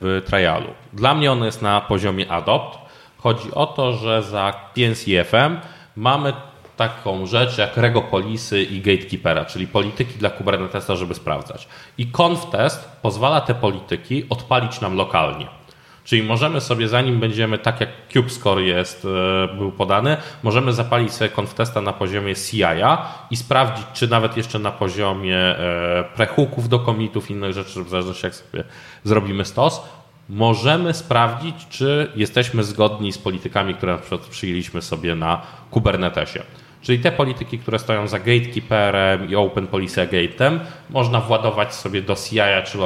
[0.00, 0.74] w trialu.
[0.92, 2.78] Dla mnie ono jest na poziomie adopt.
[3.18, 5.60] Chodzi o to, że za PNCFM
[5.96, 6.32] mamy
[6.76, 11.68] taką rzecz jak regopolisy i gatekeepera, czyli polityki dla Kubernetesa, żeby sprawdzać.
[11.98, 15.61] I ConfTest pozwala te polityki odpalić nam lokalnie.
[16.04, 21.30] Czyli możemy sobie, zanim będziemy, tak jak CubeScore jest, e, był podany, możemy zapalić sobie
[21.30, 27.30] konftesta na poziomie CI-a i sprawdzić, czy nawet jeszcze na poziomie e, prehooków do komitów,
[27.30, 28.64] innych rzeczy, w zależności jak sobie
[29.04, 29.82] zrobimy stos,
[30.28, 36.42] możemy sprawdzić, czy jesteśmy zgodni z politykami, które na przykład przyjęliśmy sobie na Kubernetesie.
[36.82, 40.58] Czyli te polityki, które stoją za gatekeeperem i open policy gate'em,
[40.90, 42.78] można władować sobie do CI czy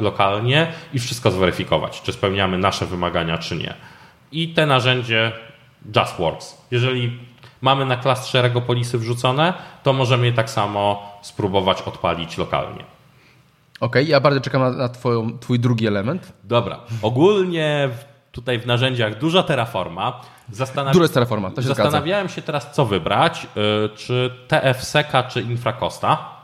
[0.00, 3.74] lokalnie i wszystko zweryfikować, czy spełniamy nasze wymagania, czy nie.
[4.32, 5.32] I te narzędzie
[5.96, 6.58] just works.
[6.70, 7.18] Jeżeli
[7.60, 12.84] mamy na klastrze regopolisy wrzucone, to możemy je tak samo spróbować odpalić lokalnie.
[13.80, 16.32] Okej, okay, ja bardzo czekam na, na twoją, twój drugi element.
[16.44, 16.80] Dobra.
[17.02, 17.88] Ogólnie
[18.34, 20.20] tutaj w narzędziach dużo Terraforma.
[20.52, 20.92] Zastanawi...
[20.92, 23.46] Dużo jest Terraforma, to się Zastanawiałem się teraz, co wybrać,
[23.86, 26.34] y, czy TFSECa, czy Infracosta.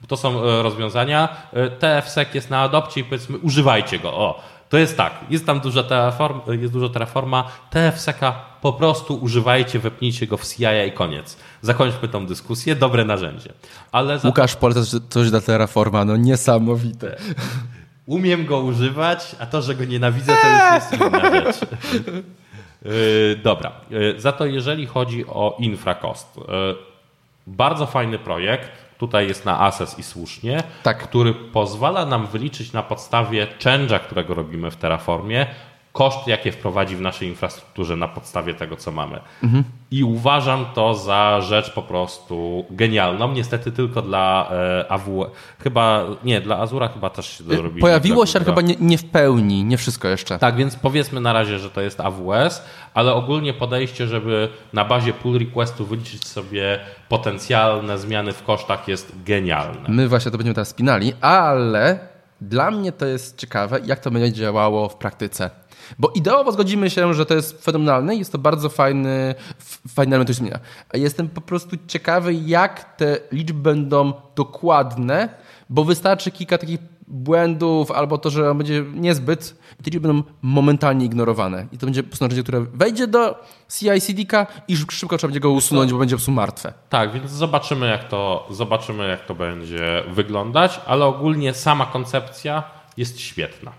[0.00, 1.28] Bo to są y, rozwiązania.
[1.56, 4.14] Y, TFSEC jest na adopcie i powiedzmy używajcie go.
[4.14, 7.44] O, to jest tak, jest tam dużo terraform, jest dużo Terraforma.
[7.70, 11.36] TFSECa po prostu używajcie, wepnijcie go w CI i koniec.
[11.62, 13.52] Zakończmy tą dyskusję, dobre narzędzie.
[13.92, 14.28] Ale za...
[14.28, 17.16] Łukasz poleca coś dla Terraforma, no niesamowite.
[18.10, 21.56] Umiem go używać, a to, że go nienawidzę, to już jest inna rzecz.
[22.84, 23.72] Yy, dobra.
[23.90, 26.36] Yy, za to jeżeli chodzi o infracost.
[26.36, 26.44] Yy,
[27.46, 28.70] bardzo fajny projekt.
[28.98, 30.98] Tutaj jest na Access i słusznie, tak.
[30.98, 35.46] który pozwala nam wyliczyć na podstawie change'a, którego robimy w Terraformie,
[35.92, 39.20] koszty, jakie wprowadzi w naszej infrastrukturze na podstawie tego, co mamy.
[39.42, 39.64] Mhm.
[39.90, 43.32] I uważam to za rzecz po prostu genialną.
[43.32, 45.30] Niestety tylko dla e, AWS.
[45.62, 47.80] Chyba, nie, dla Azura chyba też się to robi.
[47.80, 50.38] Pojawiło się, ale chyba nie, nie, w pełni, nie wszystko jeszcze.
[50.38, 52.62] Tak, więc powiedzmy na razie, że to jest AWS,
[52.94, 59.22] ale ogólnie podejście, żeby na bazie pull requestu wyliczyć sobie potencjalne zmiany w kosztach jest
[59.24, 59.88] genialne.
[59.88, 61.98] My właśnie to będziemy teraz spinali, ale
[62.40, 65.50] dla mnie to jest ciekawe, jak to będzie działało w praktyce.
[65.98, 69.34] Bo ideowo zgodzimy się, że to jest fenomenalne i jest to bardzo fajny,
[69.88, 70.58] fajny element zmienia.
[70.94, 75.28] Jestem po prostu ciekawy, jak te liczby będą dokładne,
[75.70, 81.06] bo wystarczy kilka takich błędów albo to, że będzie niezbyt i te liczby będą momentalnie
[81.06, 81.66] ignorowane.
[81.72, 85.92] I to będzie po narzędzie, które wejdzie do CI/CD-ka i szybko trzeba będzie go usunąć,
[85.92, 86.72] bo będzie po prostu martwe.
[86.88, 92.62] Tak, więc zobaczymy jak, to, zobaczymy, jak to będzie wyglądać, ale ogólnie sama koncepcja
[92.96, 93.72] jest świetna.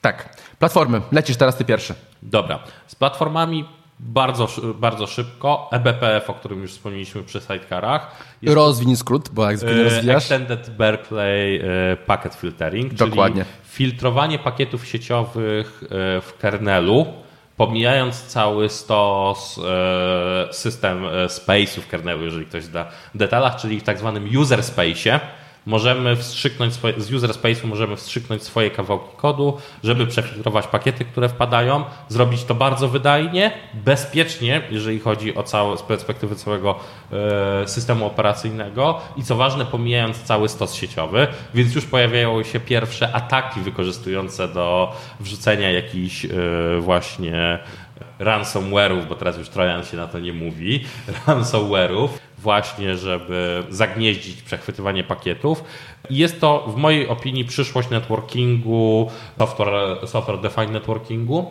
[0.00, 0.36] Tak.
[0.58, 1.00] Platformy.
[1.12, 1.94] Lecisz teraz ty pierwszy.
[2.22, 2.58] Dobra.
[2.86, 3.64] Z platformami
[4.00, 5.68] bardzo, bardzo szybko.
[5.72, 8.10] eBPF, o którym już wspomnieliśmy przy sidecarach.
[8.42, 10.22] Jest Rozwin skrót, bo jak zwykle rozwijasz.
[10.22, 11.60] Extended Berkeley
[11.92, 13.44] e, Packet Filtering, Dokładnie.
[13.44, 15.86] czyli filtrowanie pakietów sieciowych e,
[16.20, 17.06] w kernelu,
[17.56, 19.60] pomijając cały stos
[20.48, 25.20] e, system space'u w kernelu, jeżeli ktoś da detalach, czyli w tak zwanym user space'ie,
[25.68, 31.28] możemy wstrzyknąć swoje, z user space'u możemy wstrzyknąć swoje kawałki kodu, żeby przefiltrować pakiety, które
[31.28, 36.78] wpadają, zrobić to bardzo wydajnie, bezpiecznie, jeżeli chodzi o całe, z perspektywy całego
[37.12, 43.12] e, systemu operacyjnego i co ważne, pomijając cały stos sieciowy, więc już pojawiają się pierwsze
[43.12, 46.28] ataki wykorzystujące do wrzucenia jakichś e,
[46.80, 47.58] właśnie
[48.18, 50.84] ransomware'ów, bo teraz już Trojan się na to nie mówi,
[51.26, 55.64] ransomware'ów, właśnie, żeby zagnieździć przechwytywanie pakietów.
[56.10, 61.50] Jest to w mojej opinii przyszłość networkingu, software, software defined networkingu,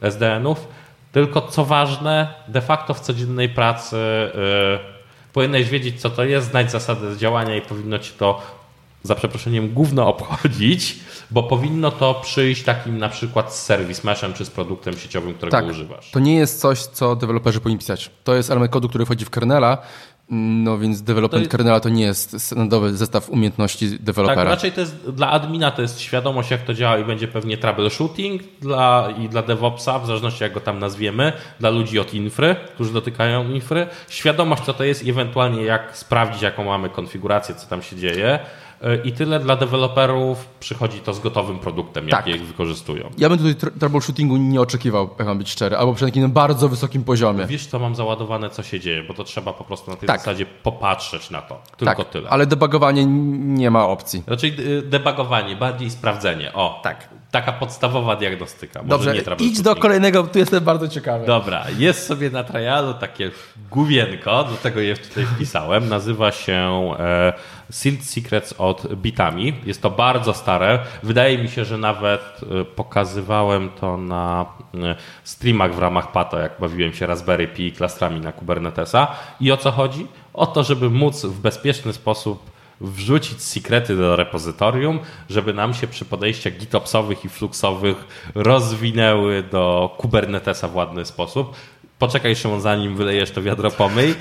[0.00, 0.68] SDN-ów.
[1.12, 3.96] Tylko co ważne, de facto w codziennej pracy
[5.32, 8.42] Powinieneś wiedzieć, co to jest, znać zasady działania i powinno ci to
[9.02, 10.96] za przeproszeniem gówno obchodzić,
[11.30, 15.56] bo powinno to przyjść takim na przykład z serwis meshem czy z produktem sieciowym, którego
[15.56, 15.66] Tak.
[15.70, 16.10] używasz.
[16.10, 18.10] To nie jest coś, co deweloperzy powinni pisać.
[18.24, 19.78] To jest element kodu, który wchodzi w kernela,
[20.32, 24.44] no więc development jest- kernela to nie jest standardowy zestaw umiejętności Tak, dewelopera.
[24.44, 28.42] raczej to jest dla admina to jest świadomość, jak to działa i będzie pewnie troubleshooting
[28.60, 32.92] dla, i dla DevOpsa, w zależności jak go tam nazwiemy, dla ludzi od infry, którzy
[32.92, 37.82] dotykają infry, świadomość, co to jest i ewentualnie jak sprawdzić, jaką mamy konfigurację, co tam
[37.82, 38.38] się dzieje.
[38.84, 42.26] Y, I tyle dla deweloperów przychodzi to z gotowym produktem, Tak.
[42.26, 43.10] jaki ich wykorzystują.
[43.18, 46.68] Ja bym tutaj tr- troubleshootingu nie oczekiwał, jak mam być szczery, albo przynajmniej na bardzo
[46.68, 47.46] wysokim poziomie.
[47.46, 50.18] Wiesz, co mam załadowane, co się dzieje, bo to trzeba po prostu na tej Tak.
[50.20, 51.62] zasadzie popatrzeć na to.
[51.76, 52.28] Tylko tak, tyle.
[52.30, 54.22] ale debugowanie nie ma opcji.
[54.26, 56.52] Raczej y, debugowanie, bardziej sprawdzenie.
[56.52, 57.08] O, Tak.
[57.30, 58.82] Taka podstawowa diagnostyka.
[58.82, 61.26] Może Dobrze, nie idź do kolejnego, tu jestem bardzo ciekawy.
[61.26, 63.30] Dobra, jest sobie na trialu takie
[63.70, 65.88] główienko, do tego je tutaj wpisałem.
[65.88, 67.32] Nazywa się e,
[67.70, 69.54] Sealed Secrets od Bitami.
[69.66, 70.78] Jest to bardzo stare.
[71.02, 72.20] Wydaje mi się, że nawet
[72.60, 78.20] e, pokazywałem to na e, streamach w ramach Pato, jak bawiłem się Raspberry Pi klastrami
[78.20, 79.06] na Kubernetesa.
[79.40, 80.06] I o co chodzi?
[80.34, 84.98] O to, żeby móc w bezpieczny sposób wrzucić sekrety do repozytorium,
[85.30, 87.96] żeby nam się przy podejściach GitOpsowych i Fluxowych
[88.34, 91.56] rozwinęły do Kubernetesa w ładny sposób.
[91.98, 94.14] Poczekaj Szymon, zanim wylejesz to wiadro pomyj.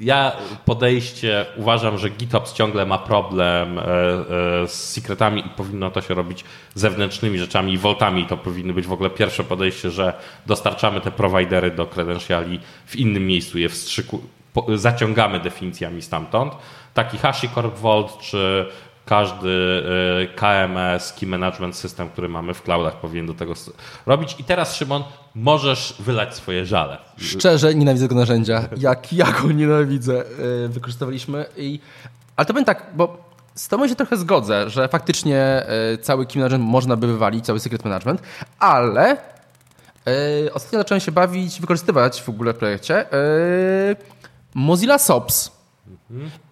[0.00, 0.32] Ja
[0.64, 6.14] podejście uważam, że GitOps ciągle ma problem e, e, z sekretami i powinno to się
[6.14, 8.26] robić zewnętrznymi rzeczami i voltami.
[8.26, 10.12] To powinny być w ogóle pierwsze podejście, że
[10.46, 14.22] dostarczamy te prowajdery do credentiali w innym miejscu, je wstrzyku,
[14.74, 16.52] zaciągamy definicjami stamtąd.
[16.94, 18.66] Taki HashiCorp Vault czy
[19.06, 19.82] każdy
[20.22, 23.54] e, KMS, Key Management System, który mamy w cloudach powinien do tego
[24.06, 24.36] robić.
[24.38, 26.98] I teraz Szymon, możesz wylać swoje żale.
[27.18, 28.68] Szczerze nienawidzę tego narzędzia.
[28.76, 30.24] Jak ja go nienawidzę.
[30.62, 31.80] Yy, Wykorzystywaliśmy i...
[32.36, 33.16] Ale to powiem tak, bo
[33.54, 37.60] z tobą się trochę zgodzę, że faktycznie yy, cały key management można by wywalić, cały
[37.60, 38.22] secret management,
[38.58, 39.16] ale
[40.52, 43.06] ostatnio zacząłem się bawić, wykorzystywać w ogóle w projekcie
[44.54, 45.61] Mozilla SOPS.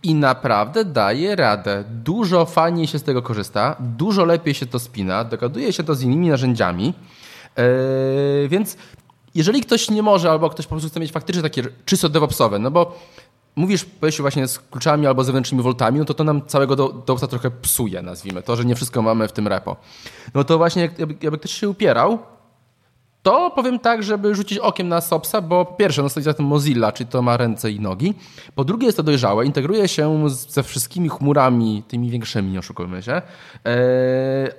[0.02, 1.84] I naprawdę daje radę.
[1.88, 6.02] Dużo fajniej się z tego korzysta, dużo lepiej się to spina, dogaduje się to z
[6.02, 6.94] innymi narzędziami.
[7.56, 8.76] Yy, więc
[9.34, 12.70] jeżeli ktoś nie może, albo ktoś po prostu chce mieć faktycznie takie czysto DevOpsowe, no
[12.70, 12.98] bo
[13.56, 17.50] mówisz powiedzmy właśnie z kluczami albo zewnętrznymi voltami, no to to nam całego DevOpsa trochę
[17.50, 19.76] psuje, nazwijmy to, że nie wszystko mamy w tym repo.
[20.34, 22.18] No to właśnie jak- jakby, jakby ktoś się upierał,
[23.22, 26.46] to powiem tak, żeby rzucić okiem na SOPSa, bo po pierwsze, no stoi za tym
[26.46, 28.14] Mozilla, czyli to ma ręce i nogi.
[28.54, 33.02] Po drugie jest to dojrzałe, integruje się z, ze wszystkimi chmurami, tymi większymi, nie oszukujmy
[33.02, 33.12] się.
[33.12, 33.22] Eee,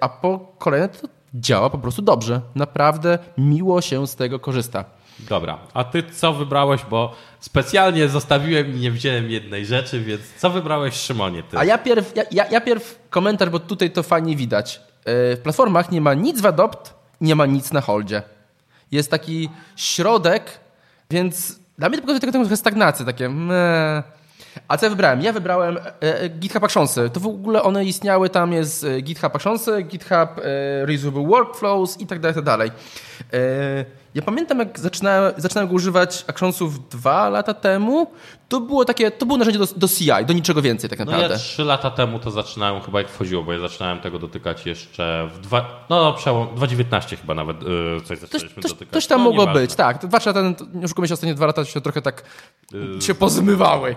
[0.02, 2.41] a po kolejne to działa po prostu dobrze.
[2.56, 4.86] Naprawdę miło się z tego korzysta.
[5.30, 10.50] Dobra, a ty co wybrałeś, bo specjalnie zostawiłem i nie wziąłem jednej rzeczy, więc co
[10.50, 11.58] wybrałeś Szymonie ty?
[11.58, 14.82] A ja pierw, ja, ja, ja pierw komentarz, bo tutaj to fajnie widać.
[15.06, 18.21] Eee, w platformach nie ma nic w Adopt, nie ma nic na holdzie.
[18.91, 20.60] Jest taki środek,
[21.12, 24.04] więc dla mnie to pokazuje taką trochę stagnację, takie meh.
[24.67, 25.21] A co ja wybrałem?
[25.21, 27.10] Ja wybrałem e, e, GitHub Actionsy.
[27.10, 30.30] To w ogóle one istniały, tam jest e, GitHub Actionsy, GitHub
[30.84, 32.71] Reusable Workflows i tak dalej, tak dalej.
[34.15, 38.08] Ja pamiętam, jak zaczynałem, zaczynałem go używać Actionsów dwa lata temu,
[38.51, 41.33] to było takie, to było narzędzie do, do CI, do niczego więcej tak No naprawdę.
[41.33, 45.29] ja trzy lata temu to zaczynałem chyba jak wchodziło, bo ja zaczynałem tego dotykać jeszcze
[45.33, 48.93] w dwa, no przełom, 2019 chyba nawet yy, coś zaczęliśmy coś, dotykać.
[48.93, 49.61] coś tam no, mogło nieważne.
[49.61, 50.05] być, tak.
[50.05, 52.23] Dwa, trzy lata, no nie oszukujmy się, ostatnie dwa lata się trochę tak
[52.99, 53.95] się pozmywały.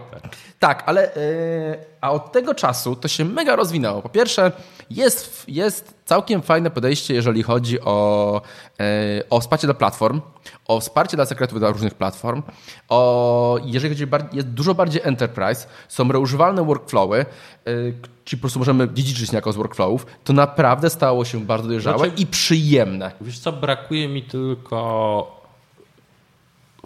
[0.58, 4.02] Tak, ale yy, a od tego czasu to się mega rozwinęło.
[4.02, 4.52] Po pierwsze,
[4.90, 8.40] jest, jest całkiem fajne podejście, jeżeli chodzi o,
[8.78, 8.84] yy,
[9.30, 10.20] o wsparcie dla platform,
[10.68, 12.42] o wsparcie dla sekretów dla różnych platform,
[12.88, 17.26] o, jeżeli chodzi bar- jest dużo bardziej enterprise, są reużywalne workflowy,
[17.66, 21.98] yy, czyli po prostu możemy dziedziczyć niejako z workflowów, to naprawdę stało się bardzo dojrzałe
[21.98, 23.12] Znaczy- i przyjemne.
[23.20, 25.44] Wiesz co, brakuje mi tylko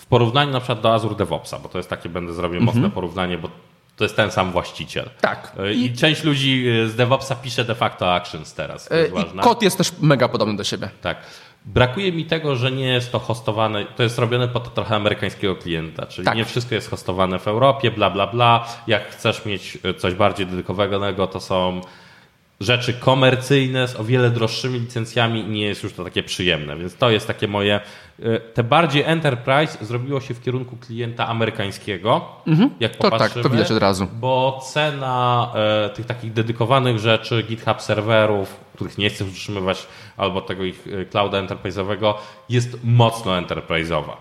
[0.00, 3.38] w porównaniu na przykład do Azure DevOpsa, bo to jest takie, będę zrobił mocne porównanie,
[3.38, 3.48] bo
[3.98, 5.10] to jest ten sam właściciel.
[5.20, 5.52] Tak.
[5.58, 9.14] Yy, I, część ludzi yy, z DevOpsa pisze de facto Actions teraz, to jest I
[9.14, 9.42] ważne.
[9.42, 10.90] kod jest też mega podobny do siebie.
[11.00, 11.16] Tak.
[11.64, 16.06] Brakuje mi tego, że nie jest to hostowane, to jest robione pod trochę amerykańskiego klienta,
[16.06, 16.36] czyli Tak.
[16.36, 18.66] nie wszystko jest hostowane w Europie, bla, bla, bla.
[18.86, 21.80] Jak chcesz mieć e, coś bardziej dedykowanego, to są
[22.60, 26.76] rzeczy komercyjne z o wiele droższymi licencjami i nie jest już to takie przyjemne.
[26.76, 27.80] Więc to jest takie moje.
[28.22, 32.26] e, Te bardziej enterprise zrobiło się w kierunku klienta amerykańskiego.
[32.80, 34.06] Jak To tak, to widać od razu.
[34.12, 40.64] Bo cena e, tych takich dedykowanych rzeczy, GitHub serwerów, których nie chcesz utrzymywać, albo tego
[40.64, 42.14] ich e, clouda enterprise'owego,
[42.48, 44.12] jest mocno enterprise'owa.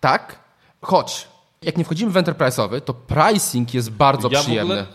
[0.00, 0.38] Tak,
[0.82, 1.28] choć
[1.62, 4.86] Jak nie wchodzimy w enterprise'owy, to pricing jest bardzo Ja przyjemny.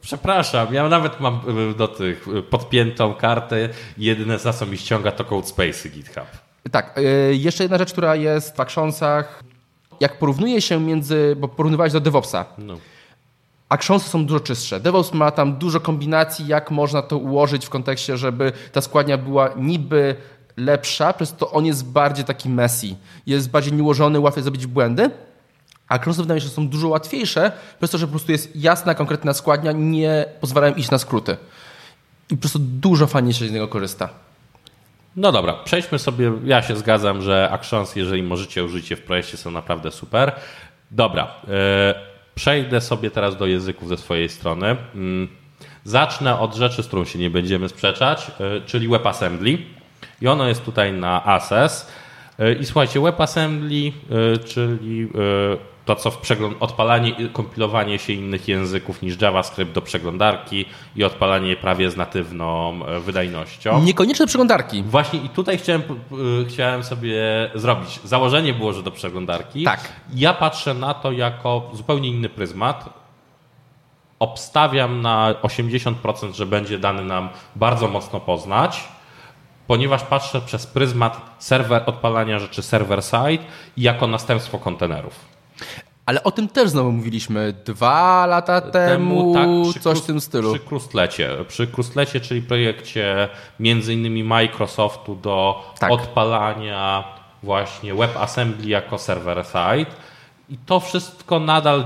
[0.00, 1.40] Przepraszam, ja nawet mam
[1.70, 3.68] y, do tych y, podpiętą kartę.
[3.98, 6.26] Jedyne za co mi ściąga to CodeSpace GitHub.
[6.70, 9.42] Tak, y, jeszcze jedna rzecz, która jest w Actionsach.
[10.00, 12.78] Jak porównuje się między, bo porównywałeś do DevOpsa, No.
[13.68, 14.80] Actionsy są dużo czystsze.
[14.80, 19.50] DevOps ma tam dużo kombinacji, jak można to ułożyć w kontekście, żeby ta składnia była
[19.56, 20.16] niby
[20.56, 22.86] lepsza, przez to on jest bardziej taki messy.
[23.26, 25.10] Jest bardziej nieułożony, łatwiej zrobić błędy.
[25.90, 29.34] A mi się, że są dużo łatwiejsze, przez to, że po prostu jest jasna, konkretna
[29.34, 31.36] składnia, nie pozwalają iść na skróty.
[32.30, 34.08] I po prostu dużo fajnie się z niego korzysta.
[35.16, 36.32] No dobra, przejdźmy sobie.
[36.44, 40.32] Ja się zgadzam, że Actions, jeżeli możecie użyć je w projekcie, są naprawdę super.
[40.90, 41.94] Dobra, e,
[42.34, 44.76] przejdę sobie teraz do języków ze swojej strony.
[44.94, 45.28] Mm,
[45.84, 49.58] Zacznę od rzeczy, z którą się nie będziemy sprzeczać, e, czyli WebAssembly.
[50.20, 51.86] I ono jest tutaj na Access.
[52.38, 53.92] E, I słuchajcie, WebAssembly,
[54.44, 55.08] czyli
[55.84, 60.64] to, co w przegląd odpalanie i kompilowanie się innych języków niż JavaScript do przeglądarki
[60.96, 63.82] i odpalanie prawie z natywną e, wydajnością.
[63.82, 64.82] Niekonieczne przeglądarki.
[64.82, 65.82] Właśnie i tutaj chciałem,
[66.42, 67.20] y, chciałem sobie
[67.54, 68.00] zrobić.
[68.04, 69.64] Założenie było, że do przeglądarki.
[69.64, 69.92] Tak.
[70.14, 73.00] Ja patrzę na to jako zupełnie inny pryzmat.
[74.18, 78.84] Obstawiam na 80%, że będzie dany nam bardzo mocno poznać,
[79.66, 83.44] ponieważ patrzę przez pryzmat serwer odpalania rzeczy server-side
[83.76, 85.29] i jako następstwo kontenerów.
[86.06, 89.34] Ale o tym też znowu mówiliśmy dwa lata temu,
[89.70, 90.52] przy coś Krus- w tym stylu.
[90.54, 93.28] Przy Krustlecie, przy Krustlecie, czyli projekcie
[93.60, 95.90] między innymi Microsoftu do Tak.
[95.92, 97.04] odpalania
[97.42, 99.86] właśnie WebAssembly jako server-side.
[100.48, 101.84] I to wszystko nadal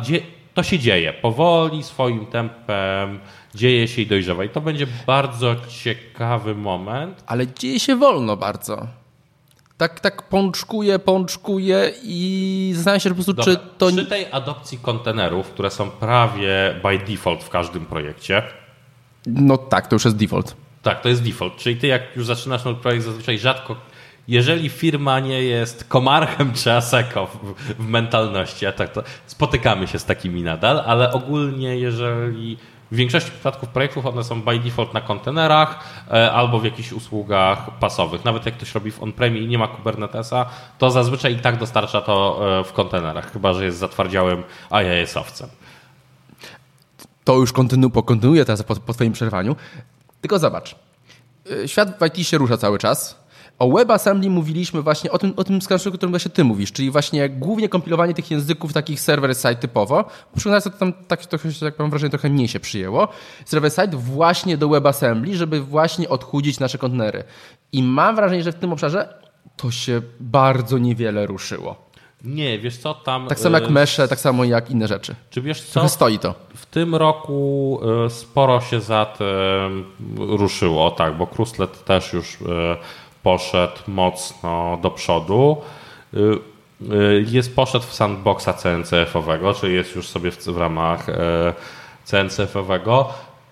[0.54, 1.12] to się dzieje.
[1.12, 3.20] Powoli, swoim tempem
[3.54, 4.44] dzieje się i dojrzewa.
[4.44, 7.24] I to będzie bardzo ciekawy moment.
[7.26, 8.86] Ale dzieje się wolno bardzo.
[9.84, 13.86] Tak, tak pączkuje, pączkuje i zastanawiam się po prostu, Dobra, czy to...
[13.86, 18.42] Przy tej adopcji kontenerów, które są prawie by default w każdym projekcie,
[19.26, 20.56] No tak, to już jest default.
[20.82, 21.56] Tak, to jest default.
[21.56, 23.76] Czyli ty jak już zaczynasz nowy projekt, zazwyczaj rzadko,
[24.28, 29.98] jeżeli firma nie jest komarchem czy aseko w, w mentalności, a tak to spotykamy się
[29.98, 32.56] z takimi nadal, ale ogólnie jeżeli
[32.94, 35.78] w większości przypadków projektów one są by default na kontenerach
[36.10, 38.24] e, albo w jakichś usługach pasowych.
[38.24, 40.46] Nawet jak ktoś robi w on-premie i nie ma Kubernetesa,
[40.78, 45.48] to zazwyczaj i tak dostarcza to e, w kontenerach, chyba że jest zatwardziałym IIS-owcem.
[47.24, 49.56] To już kontynu, pokontynuuję teraz po, po twoim przerwaniu.
[50.20, 50.76] Tylko zobacz.
[51.50, 53.23] Y, Świat w IT się rusza cały czas.
[53.58, 56.90] O WebAssembly mówiliśmy właśnie o tym, o tym skrężku, o którym właśnie ty mówisz, czyli
[56.90, 60.04] właśnie głównie kompilowanie tych języków takich server-side typowo.
[60.36, 63.08] Przy to tam tak, trochę, jak mam wrażenie, trochę mniej się przyjęło.
[63.44, 67.24] Server-side właśnie do WebAssembly, żeby właśnie odchudzić nasze kontenery.
[67.72, 69.14] I mam wrażenie, że w tym obszarze
[69.56, 71.84] to się bardzo niewiele ruszyło.
[72.24, 73.28] Nie, wiesz co, tam...
[73.28, 75.14] Tak samo e, jak mesze, tak samo jak inne rzeczy.
[75.30, 75.72] Czy wiesz co?
[75.72, 76.34] Trochę stoi to.
[76.54, 79.84] W tym roku e, sporo się za tym
[80.16, 82.76] ruszyło, tak, bo Kruslet też już e,
[83.24, 85.56] poszedł mocno do przodu.
[86.14, 91.14] E, e, Jest poszedł w sandboxa CNCF-owego, czyli jest już sobie w, w ramach e,
[92.04, 93.08] CNCF-owego.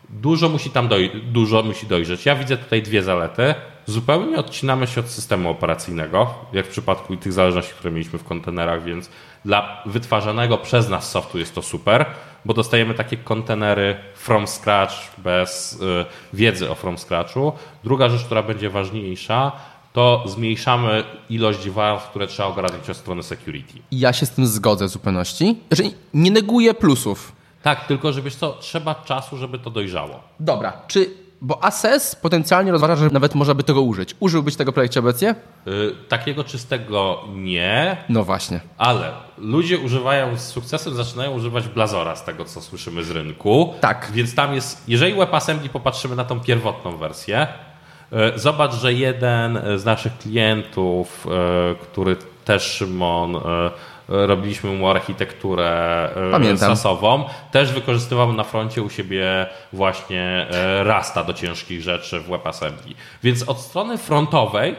[0.09, 2.27] Dużo musi tam doj- dużo musi dojrzeć.
[2.27, 3.55] Ja widzę tutaj dwie zalety.
[3.87, 8.85] Zupełnie odcinamy się od systemu operacyjnego, jak w przypadku tych zależności, które mieliśmy w kontenerach,
[8.85, 9.11] więc
[9.45, 12.07] dla wytwarzanego przez nas softu jest to super,
[12.45, 17.53] bo dostajemy takie kontenery from scratch bez y, wiedzy o from scratchu.
[17.85, 19.53] Druga rzecz, która będzie ważniejsza,
[19.93, 23.79] to zmniejszamy ilość warstw, które trzeba ogarnąć od strony security.
[23.91, 25.57] I ja się z tym zgodzę w zupełności.
[25.69, 27.33] Znaczy, nie neguję plusów.
[27.63, 30.21] Tak, tylko że wiesz co, trzeba czasu, żeby to dojrzało.
[30.41, 31.22] Dobra, czy.
[31.45, 34.15] Bo Assess potencjalnie rozważa, że nawet można by tego użyć.
[34.21, 35.31] Użyłbyś tego projekcie obecnie?
[35.69, 38.61] Y, takiego czystego nie, No właśnie.
[38.79, 43.75] ale ludzie używają z sukcesem, zaczynają używać Blazora z tego, co słyszymy z rynku.
[43.81, 44.11] Tak.
[44.15, 47.47] Więc tam jest, jeżeli WebAssembly popatrzymy na tą pierwotną wersję,
[48.37, 53.41] y, zobacz, że jeden z naszych klientów, y, który też Szymon, y,
[54.09, 56.77] robiliśmy mu architekturę y, Pamiętam.
[56.77, 60.47] sasową, też wykorzystywał na froncie u siebie właśnie
[60.81, 62.95] y, Rasta do ciężkich rzeczy w WebAssembly.
[63.23, 64.77] Więc od strony frontowej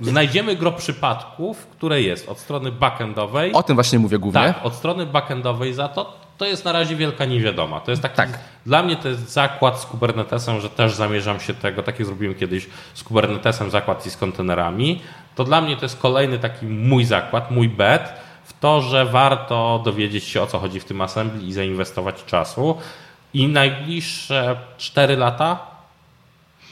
[0.00, 3.52] znajdziemy gro przypadków, które jest od strony backendowej.
[3.52, 4.40] O tym właśnie mówię głównie.
[4.40, 7.80] Tak, od strony backendowej za to, to jest na razie wielka niewiadoma.
[7.80, 8.38] To jest taki, Tak.
[8.66, 12.34] Dla mnie to jest zakład z Kubernetesem, że też zamierzam się tego, tak jak zrobiłem
[12.34, 15.02] kiedyś z Kubernetesem, zakład i z kontenerami.
[15.34, 18.12] To dla mnie to jest kolejny taki mój zakład, mój bet
[18.44, 22.78] w to, że warto dowiedzieć się o co chodzi w tym assembly i zainwestować czasu.
[23.34, 25.58] I najbliższe 4 lata,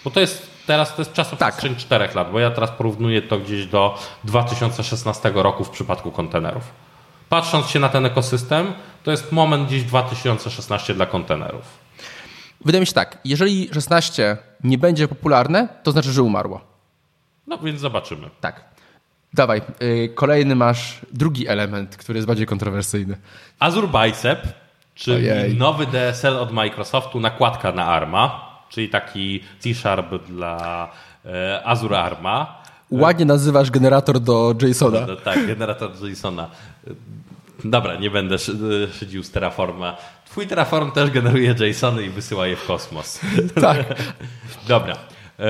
[0.05, 1.81] bo to jest teraz to jest czasoprzestrzeń Tak.
[1.81, 6.86] 4 lat, bo ja teraz porównuję to gdzieś do 2016 roku w przypadku kontenerów.
[7.29, 8.72] Patrząc się na ten ekosystem,
[9.05, 11.64] to jest moment gdzieś 2016 dla kontenerów.
[12.64, 16.61] Wydaje mi się tak, jeżeli 16 nie będzie popularne, to znaczy, że umarło.
[17.47, 18.31] No więc zobaczymy.
[18.41, 18.64] Tak.
[19.35, 23.16] Dawaj, yy, kolejny masz drugi element, który jest bardziej kontrowersyjny.
[23.59, 24.47] Azure Bicep,
[24.95, 25.57] czyli Ojej.
[25.57, 30.89] nowy DSL od Microsoftu, nakładka na ARMA, czyli taki C-Sharp dla
[31.24, 32.62] e, Azure ARMA.
[32.91, 35.01] Ładnie nazywasz generator do JSONa.
[35.09, 36.51] No, tak, generator JSONa.
[37.64, 39.97] Dobra, nie będę szy- szydził z Terraforma.
[40.30, 43.20] Twój Terraform też generuje JSOny i wysyła je w kosmos.
[43.61, 43.78] tak.
[44.68, 44.97] Dobra.
[45.39, 45.47] E,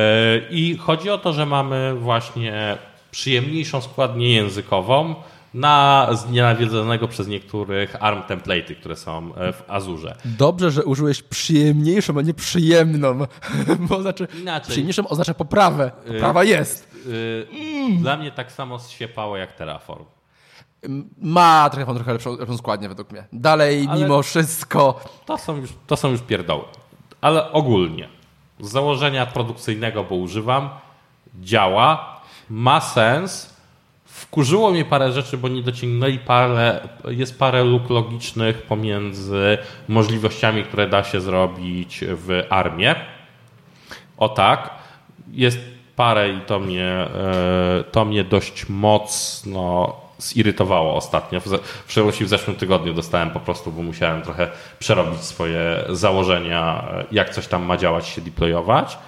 [0.51, 2.79] I chodzi o to, że mamy właśnie
[3.11, 5.15] przyjemniejszą składnię językową
[5.55, 10.17] na znienawiedzonego przez niektórych ARM template'y, które są e, w Azurze.
[10.25, 13.19] Dobrze, że użyłeś przyjemniejszą, a nie przyjemną.
[13.89, 14.71] Bo znaczy, Inaczej.
[14.71, 15.91] przyjemniejszą oznacza poprawę.
[16.07, 16.96] Poprawa jest.
[17.07, 17.47] Y,
[17.99, 20.05] Dla mnie tak samo zsiepało jak Terraform.
[21.23, 23.25] Ma trochę, trochę lepszą, lepszą składnię według mnie.
[23.33, 26.65] Dalej, Ale- mimo wszystko, To są już, to są już pierdoły.
[27.21, 28.09] Ale ogólnie,
[28.61, 30.69] z założenia produkcyjnego, bo używam,
[31.41, 33.57] działa, ma sens.
[34.05, 40.89] Wkurzyło mnie parę rzeczy, bo nie dociągnęli parę, jest parę luk logicznych pomiędzy możliwościami, które
[40.89, 42.87] da się zrobić w armii.
[44.19, 44.71] O tak,
[45.33, 45.59] jest
[45.97, 47.09] parę i to mnie, e,
[47.93, 51.41] to mnie dość mocno zirytowało ostatnio.
[51.41, 55.85] W, ze- w szczególności w zeszłym tygodniu dostałem po prostu, bo musiałem trochę przerobić swoje
[55.89, 58.99] założenia, e, jak coś tam ma działać, się deployować.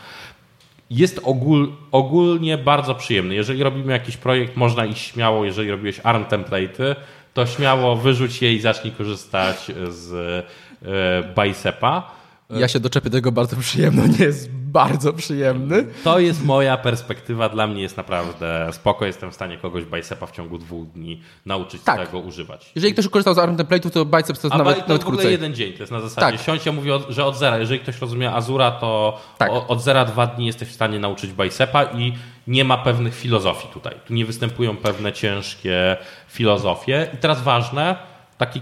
[0.91, 3.35] Jest ogól, ogólnie bardzo przyjemny.
[3.35, 6.95] Jeżeli robimy jakiś projekt, można iść śmiało, jeżeli robiłeś ARM template'y,
[7.35, 9.57] to śmiało wyrzuć je i zacznij korzystać
[9.89, 12.18] z e, Bicepa.
[12.51, 14.07] Ja się doczepię tego bardzo przyjemno.
[14.07, 15.87] Nie jest bardzo przyjemny.
[16.05, 17.49] To jest moja perspektywa.
[17.49, 19.07] Dla mnie jest naprawdę spoko.
[19.07, 22.07] Jestem w stanie kogoś Bicepa w ciągu dwóch dni nauczyć Tak.
[22.07, 22.73] tego używać.
[22.75, 25.17] Jeżeli ktoś korzystał z ARM template'ów, to Biceps to A nawet, to nawet w ogóle
[25.17, 25.33] krócej.
[25.33, 26.37] jeden dzień, to jest na zasadzie.
[26.39, 26.47] Tak.
[26.47, 27.59] Siądź, ja mówię, że od zera.
[27.59, 29.51] Jeżeli ktoś rozumie Azura, to Tak.
[29.69, 32.13] od zera dwa dni jesteś w stanie nauczyć Bicepa i
[32.47, 33.95] nie ma pewnych filozofii tutaj.
[34.07, 35.97] Tu nie występują pewne ciężkie
[36.29, 37.09] filozofie.
[37.15, 37.97] I teraz ważne,
[38.39, 38.61] taki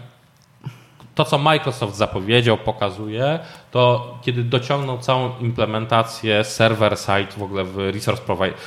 [1.17, 3.39] to, co Microsoft zapowiedział, pokazuje,
[3.71, 8.23] to kiedy dociągną całą implementację server-side w ogóle w resource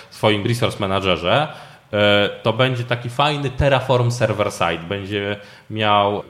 [0.10, 1.47] swoim resource managerze,
[1.93, 4.84] e, to będzie taki fajny Terraform server-side.
[4.89, 5.38] Będzie
[5.70, 6.24] miał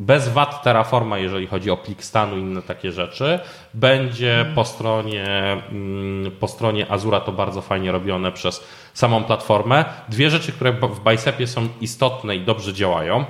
[0.00, 3.38] bez wad Terraforma, jeżeli chodzi o plik stanu i inne takie rzeczy.
[3.74, 5.26] Będzie po stronie,
[5.70, 8.64] mm, po stronie Azura to bardzo fajnie robione przez
[8.94, 9.84] samą platformę.
[10.08, 13.24] Dwie rzeczy, które w Bicepie są istotne i dobrze działają.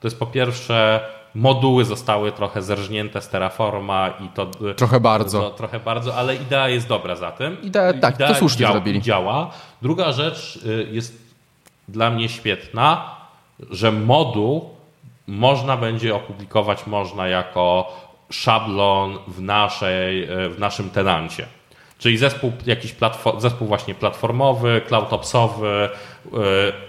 [0.00, 1.00] To jest po pierwsze,
[1.34, 4.46] moduły zostały trochę zerżnięte z Terraforma i to.
[4.76, 5.40] Trochę bardzo.
[5.40, 7.56] To, trochę bardzo, ale idea jest dobra za tym.
[7.62, 9.02] Idea- tak, to słusznie działa, zrobili.
[9.02, 9.50] Działa.
[9.82, 11.22] Druga rzecz y, jest
[11.88, 13.16] dla mnie świetna,
[13.70, 14.70] że moduł
[15.26, 17.92] można będzie opublikować można jako
[18.30, 21.46] szablon w, naszej, y, w naszym tenancie.
[22.00, 25.88] Czyli zespół, jakiś platform, zespół właśnie platformowy, cloudopsowy,
[26.26, 26.28] y,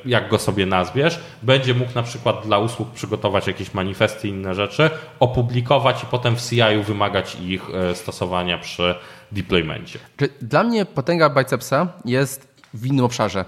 [0.05, 4.55] jak go sobie nazwiesz, będzie mógł na przykład dla usług przygotować jakieś manifesty i inne
[4.55, 4.89] rzeczy,
[5.19, 8.95] opublikować i potem w CI-u wymagać ich y, stosowania przy
[9.31, 9.99] deploymencie.
[10.41, 13.45] Dla mnie potęga Bicepsa jest w innym obszarze.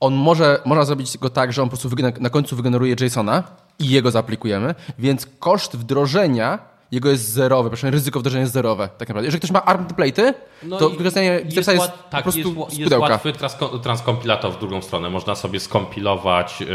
[0.00, 3.42] On może, można zrobić go tak, że on po prostu na końcu wygeneruje JSONa
[3.78, 9.08] i jego zaaplikujemy, więc koszt wdrożenia jego jest zerowy, proszę, ryzyko wdrożenia jest zerowe, tak
[9.08, 9.26] naprawdę.
[9.26, 10.34] Jeżeli ktoś ma ARM template'y,
[10.78, 14.58] to i wykorzystanie Bicepsa jest, łat- tak, po prostu jest, jest łatwy transko- transkompilator w
[14.58, 15.10] drugą stronę.
[15.10, 16.66] Można sobie skompilować, yy,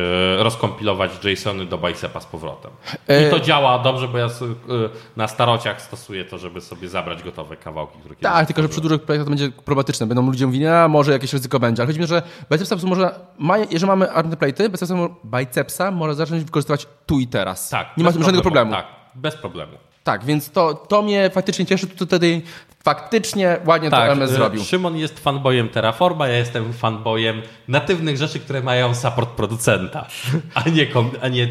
[0.43, 2.71] rozkompilować JSOny do Bicepa z powrotem.
[3.07, 7.23] E- I to działa dobrze, bo ja yy, na starociach stosuję to, żeby sobie zabrać
[7.23, 10.07] gotowe kawałki, które Tak, tylko że przy dużych projektach to będzie problematyczne.
[10.07, 11.81] Będą ludzie mówili, a może jakieś ryzyko będzie.
[11.83, 14.95] Ale chodzi mi, że Bicepsa może, ma, jeżeli mamy ARM template'y, Bicepsa,
[15.39, 17.69] Bicepsa może zacząć wykorzystywać tu i teraz.
[17.69, 18.71] Tak, Nie ma żadnego problemu.
[18.71, 19.71] Tak, bez problemu.
[20.07, 21.87] Tak, więc to, to mnie faktycznie cieszy.
[21.87, 22.41] Tu wtedy
[22.83, 24.63] faktycznie ładnie to MS y, zrobił.
[24.63, 30.07] Szymon jest fanboyem Terraforma, ja jestem fanboyem natywnych rzeczy, które mają support producenta,
[30.53, 31.47] a nie, kom- a nie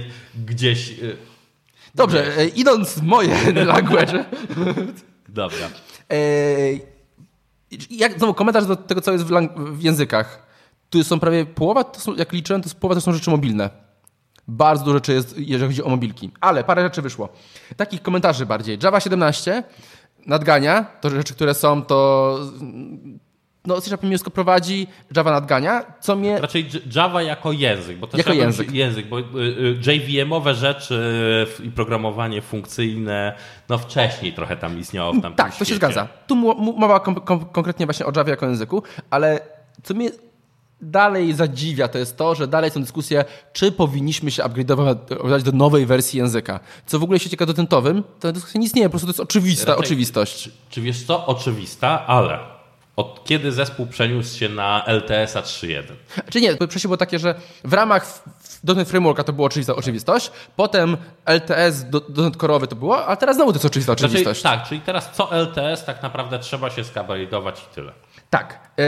[0.47, 0.89] gdzieś...
[0.99, 1.17] yy,
[1.95, 4.25] Dobrze, e, idąc w moje language.
[5.29, 5.69] Dobra.
[6.13, 6.17] e,
[7.91, 10.47] jak, znowu komentarz do tego, co jest w, w językach.
[10.91, 13.86] Tu są prawie połowa, są, jak liczyłem, to połowa to są rzeczy mobilne.
[14.49, 16.31] Bardzo dużo rzeczy jest, jeżeli chodzi o mobilki.
[16.41, 17.29] Ale parę rzeczy wyszło.
[17.77, 18.79] Takich komentarzy bardziej.
[18.83, 19.63] Java 17
[20.27, 22.39] nadgania, to rzeczy, które są, to
[23.67, 24.87] no, C Minsko prowadzi,
[25.17, 26.39] Java nadgania, co mnie...
[26.41, 26.67] Raczej
[26.97, 28.73] Java jako język, bo to Jako język.
[28.73, 33.37] język, bo y, y, JVM-owe rzeczy i programowanie funkcyjne,
[33.69, 35.77] no wcześniej trochę tam istniało w tamtym Tak, to się świecie.
[35.77, 36.09] zgadza.
[36.27, 36.37] Tu
[36.77, 39.41] mowa kom- kom- konkretnie właśnie o Java jako języku, ale
[39.83, 40.11] co mnie
[40.81, 45.87] dalej zadziwia, to jest to, że dalej są dyskusje, czy powinniśmy się upgrade'ować do nowej
[45.87, 46.61] wersji języka.
[46.87, 49.67] Co w ogóle w świecie kadotentowym, to dyskusja nie istnieje, po prostu to jest oczywista
[49.73, 50.43] Raczej- oczywistość.
[50.43, 51.27] Czy, czy wiesz co?
[51.27, 52.39] Oczywista, ale
[52.97, 55.83] od kiedy zespół przeniósł się na LTS-a 3.1?
[56.31, 58.25] Czy nie, przejście było takie, że w ramach
[58.65, 60.97] .NET Frameworka to była oczywista oczywistość, potem
[61.27, 61.85] LTS
[62.17, 64.43] .NET Core'owy to było, a teraz znowu to jest oczywista Znaczy, oczywistość.
[64.43, 67.93] tak, czyli teraz co LTS tak naprawdę trzeba się skabalidować i tyle.
[68.31, 68.85] Tak, yy,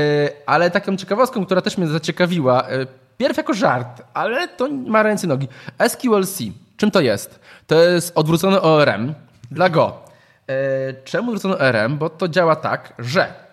[0.47, 2.87] ale taką ciekawostką, która też mnie zaciekawiła, yy,
[3.19, 5.49] pierw jako żart, ale to ma ręce i nogi.
[5.89, 6.39] SQLC,
[6.77, 7.41] czym to jest?
[7.67, 9.15] To jest odwrócony ORM
[9.51, 10.03] dla Go.
[10.49, 10.55] Yy,
[11.05, 11.99] czemu odwrócony ORM?
[11.99, 13.49] Bo to działa tak, że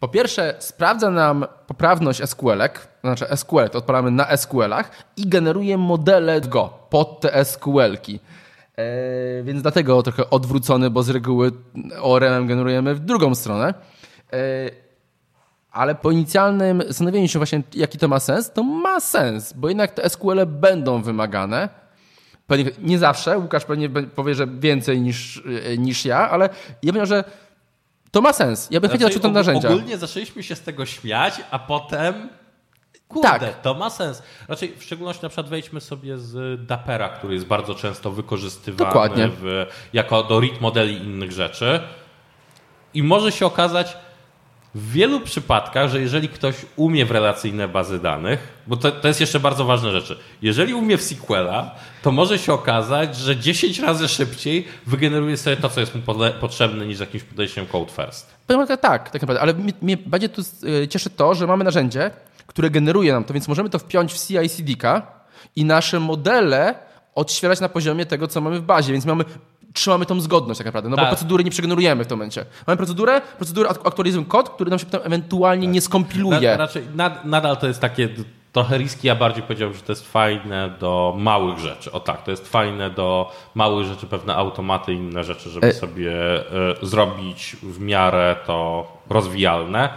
[0.00, 6.40] po pierwsze sprawdza nam poprawność SQL-ek, znaczy SQL to odpalamy na SQL-ach i generuje modele
[6.40, 8.20] Go pod te SQL-ki.
[9.42, 11.52] Więc dlatego trochę odwrócony, bo z reguły
[12.00, 13.74] ORM generujemy w drugą stronę.
[15.72, 19.92] Ale po inicjalnym zastanowieniu się właśnie, jaki to ma sens, to ma sens, bo jednak
[19.92, 21.68] te SQL będą wymagane.
[22.46, 26.48] Pewnie, nie zawsze, Łukasz pewnie powie, że więcej niż, yy, niż ja, ale
[26.82, 27.24] ja wiem, że
[28.10, 28.68] to ma sens.
[28.70, 29.68] Ja bym chętnie Znaczy, te og- narzędzia.
[29.68, 32.28] Ogólnie zaczęliśmy się z tego śmiać, a potem
[33.08, 33.60] kurde, Tak.
[33.62, 34.22] to ma sens.
[34.48, 39.28] Raczej w szczególności na przykład wejdźmy sobie z Dapera, który jest bardzo często wykorzystywany Dokładnie.
[39.28, 41.80] w, jako do read modeli innych rzeczy.
[42.94, 43.96] I może się okazać
[44.74, 49.20] w wielu przypadkach, że jeżeli ktoś umie w relacyjne bazy danych, bo to, to jest
[49.20, 54.08] jeszcze bardzo ważna rzecz, jeżeli umie w SQL-a, to może się okazać, że 10 razy
[54.08, 56.02] szybciej wygeneruje sobie to, co jest mu
[56.40, 58.34] potrzebne niż jakimś podejściem code first.
[58.46, 60.42] Tak, tak, tak naprawdę, ale mnie, mnie bardziej tu
[60.82, 62.10] y, cieszy to, że mamy narzędzie,
[62.46, 65.02] które generuje nam to, więc możemy to wpiąć w CI/CD-ka
[65.56, 66.74] i nasze modele
[67.14, 69.24] odświeżać na poziomie tego, co mamy w bazie, więc mamy
[69.72, 71.10] trzymamy tą zgodność tak naprawdę, no bo Tak.
[71.10, 72.44] procedury nie przegenerujemy w tym momencie.
[72.66, 76.56] Mamy procedurę, procedurę ak- aktualizujemy kod, który nam się potem ewentualnie nie skompiluje.
[76.56, 78.08] Raczej nad, nadal to jest takie
[78.52, 81.92] trochę riski, ja bardziej powiedziałbym, że to jest fajne do małych rzeczy.
[81.92, 85.72] O tak, to jest fajne do małych rzeczy, pewne automaty i inne rzeczy, żeby E-
[85.72, 86.42] sobie e,
[86.82, 89.88] zrobić w miarę to rozwijalne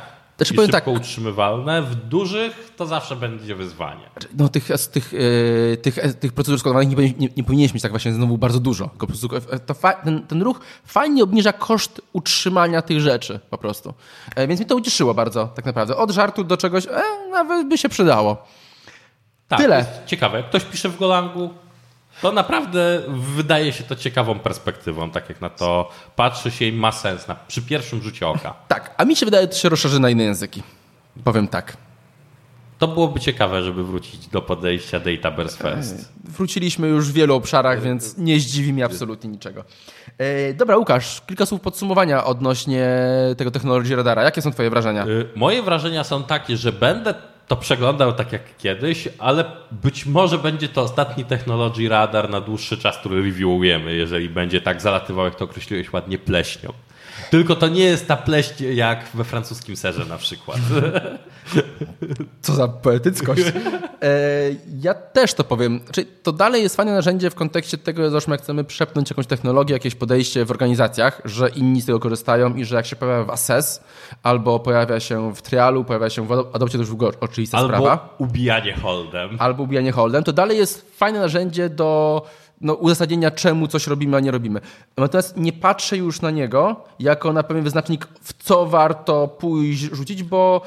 [0.48, 1.82] Znaczy, powiem tak- utrzymywalne.
[1.82, 4.10] W dużych to zawsze będzie wyzwanie.
[4.38, 7.92] No, tych, tych, yy, tych, e, tych procedur skodowanych nie, nie, nie powinieneś mieć tak
[7.92, 8.88] właśnie znowu bardzo dużo.
[8.88, 13.40] Tylko po prostu e, to fa- ten, ten ruch fajnie obniża koszt utrzymania tych rzeczy
[13.50, 13.94] po prostu.
[14.36, 15.98] E, więc mnie to ucieszyło bardzo tak naprawdę.
[15.98, 18.46] Od żartu do czegoś e, nawet by się przydało.
[19.48, 19.86] Tak, Tyle.
[20.06, 20.44] ciekawe.
[20.44, 21.50] Ktoś pisze w Golangu,
[22.22, 23.02] to naprawdę
[23.36, 27.36] wydaje się to ciekawą perspektywą, tak jak na to patrzy się i ma sens na,
[27.36, 28.54] przy pierwszym rzucie oka.
[28.68, 30.64] Tak, a mi się wydaje, że to się rozszerzy na inne języki.
[31.24, 31.78] Powiem tak.
[32.80, 36.12] To byłoby ciekawe, żeby wrócić do podejścia Database First.
[36.24, 39.64] Wróciliśmy już w wielu obszarach, więc nie zdziwi mnie absolutnie niczego.
[40.18, 42.88] E, dobra, Łukasz, kilka słów podsumowania odnośnie
[43.38, 44.24] tego technologii radara.
[44.24, 45.08] Jakie są twoje wrażenia?
[45.08, 47.14] Y, Moje wrażenia są takie, że będę
[47.48, 52.78] to przeglądał tak jak kiedyś, ale być może będzie to ostatni Technology Radar na dłuższy
[52.78, 56.74] czas, który reviewujemy, jeżeli będzie tak zalatywał, jak to określiłeś ładnie, pleśnią.
[57.32, 60.58] Tylko to nie jest ta pleśń jak we francuskim serze na przykład.
[62.42, 63.44] Co za poetyckość.
[64.04, 64.10] E,
[64.82, 65.80] ja też to powiem.
[65.84, 69.96] Znaczy, to dalej jest fajne narzędzie w kontekście tego, jak chcemy przepnąć jakąś technologię, jakieś
[69.96, 73.84] podejście w organizacjach, że inni z tego korzystają i że jak się pojawia w Assess,
[74.24, 77.68] albo pojawia się w Trialu, pojawia się w Adopcie, to już w ogóle oczywista Albo
[77.68, 79.38] sprawa, ubijanie holdem.
[79.40, 82.22] albo ubijanie holdem, to dalej jest fajne narzędzie do
[82.64, 84.62] no, uzasadnienia, czemu coś robimy, a nie robimy.
[84.98, 90.24] Natomiast nie patrzę już na niego jako na pewien wyznacznik, w co warto pójść, rzucić,
[90.24, 90.62] bo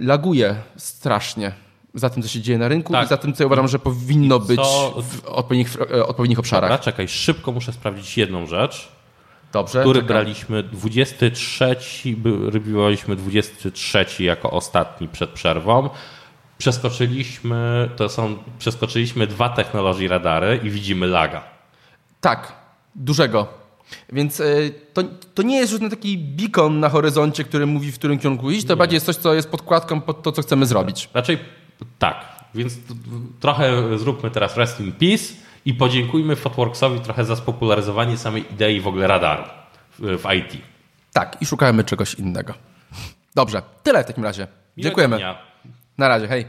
[0.00, 1.52] laguje strasznie
[1.94, 3.06] za tym, co się dzieje na rynku Tak.
[3.06, 6.70] i za tym, co ja uważam, że powinno być Co- w odpowiednich, e, odpowiednich obszarach.
[6.70, 8.88] Dobra, czekaj, szybko muszę sprawdzić jedną rzecz.
[9.52, 9.80] Dobrze.
[9.80, 10.06] który czekam.
[10.08, 15.90] braliśmy 23, by- reviewowaliśmy 23 jako ostatni przed przerwą.
[16.58, 21.44] Przeskoczyliśmy, to są, przeskoczyliśmy dwa technologii radary i widzimy laga.
[22.20, 22.52] Tak,
[22.94, 23.48] dużego.
[24.12, 24.44] Więc e,
[24.92, 25.02] to,
[25.34, 28.66] to nie jest żaden taki beacon na horyzoncie, który mówi, w którym kierunku iść.
[28.66, 31.08] To bardziej jest coś, co jest podkładką pod to, co chcemy zrobić.
[31.14, 31.38] Raczej
[31.98, 32.74] tak, więc
[33.40, 35.24] trochę zróbmy teraz rest in peace
[35.64, 39.42] i podziękujmy Fotworksowi trochę za spopularyzowanie samej idei w ogóle radaru
[39.98, 40.62] w, IT.
[41.12, 42.54] Tak, i szukamy czegoś innego.
[43.34, 44.46] Dobrze, tyle w takim razie.
[44.76, 45.16] Miłego Dziękujemy.
[45.16, 45.38] dnia.
[45.96, 46.46] 那两句嘿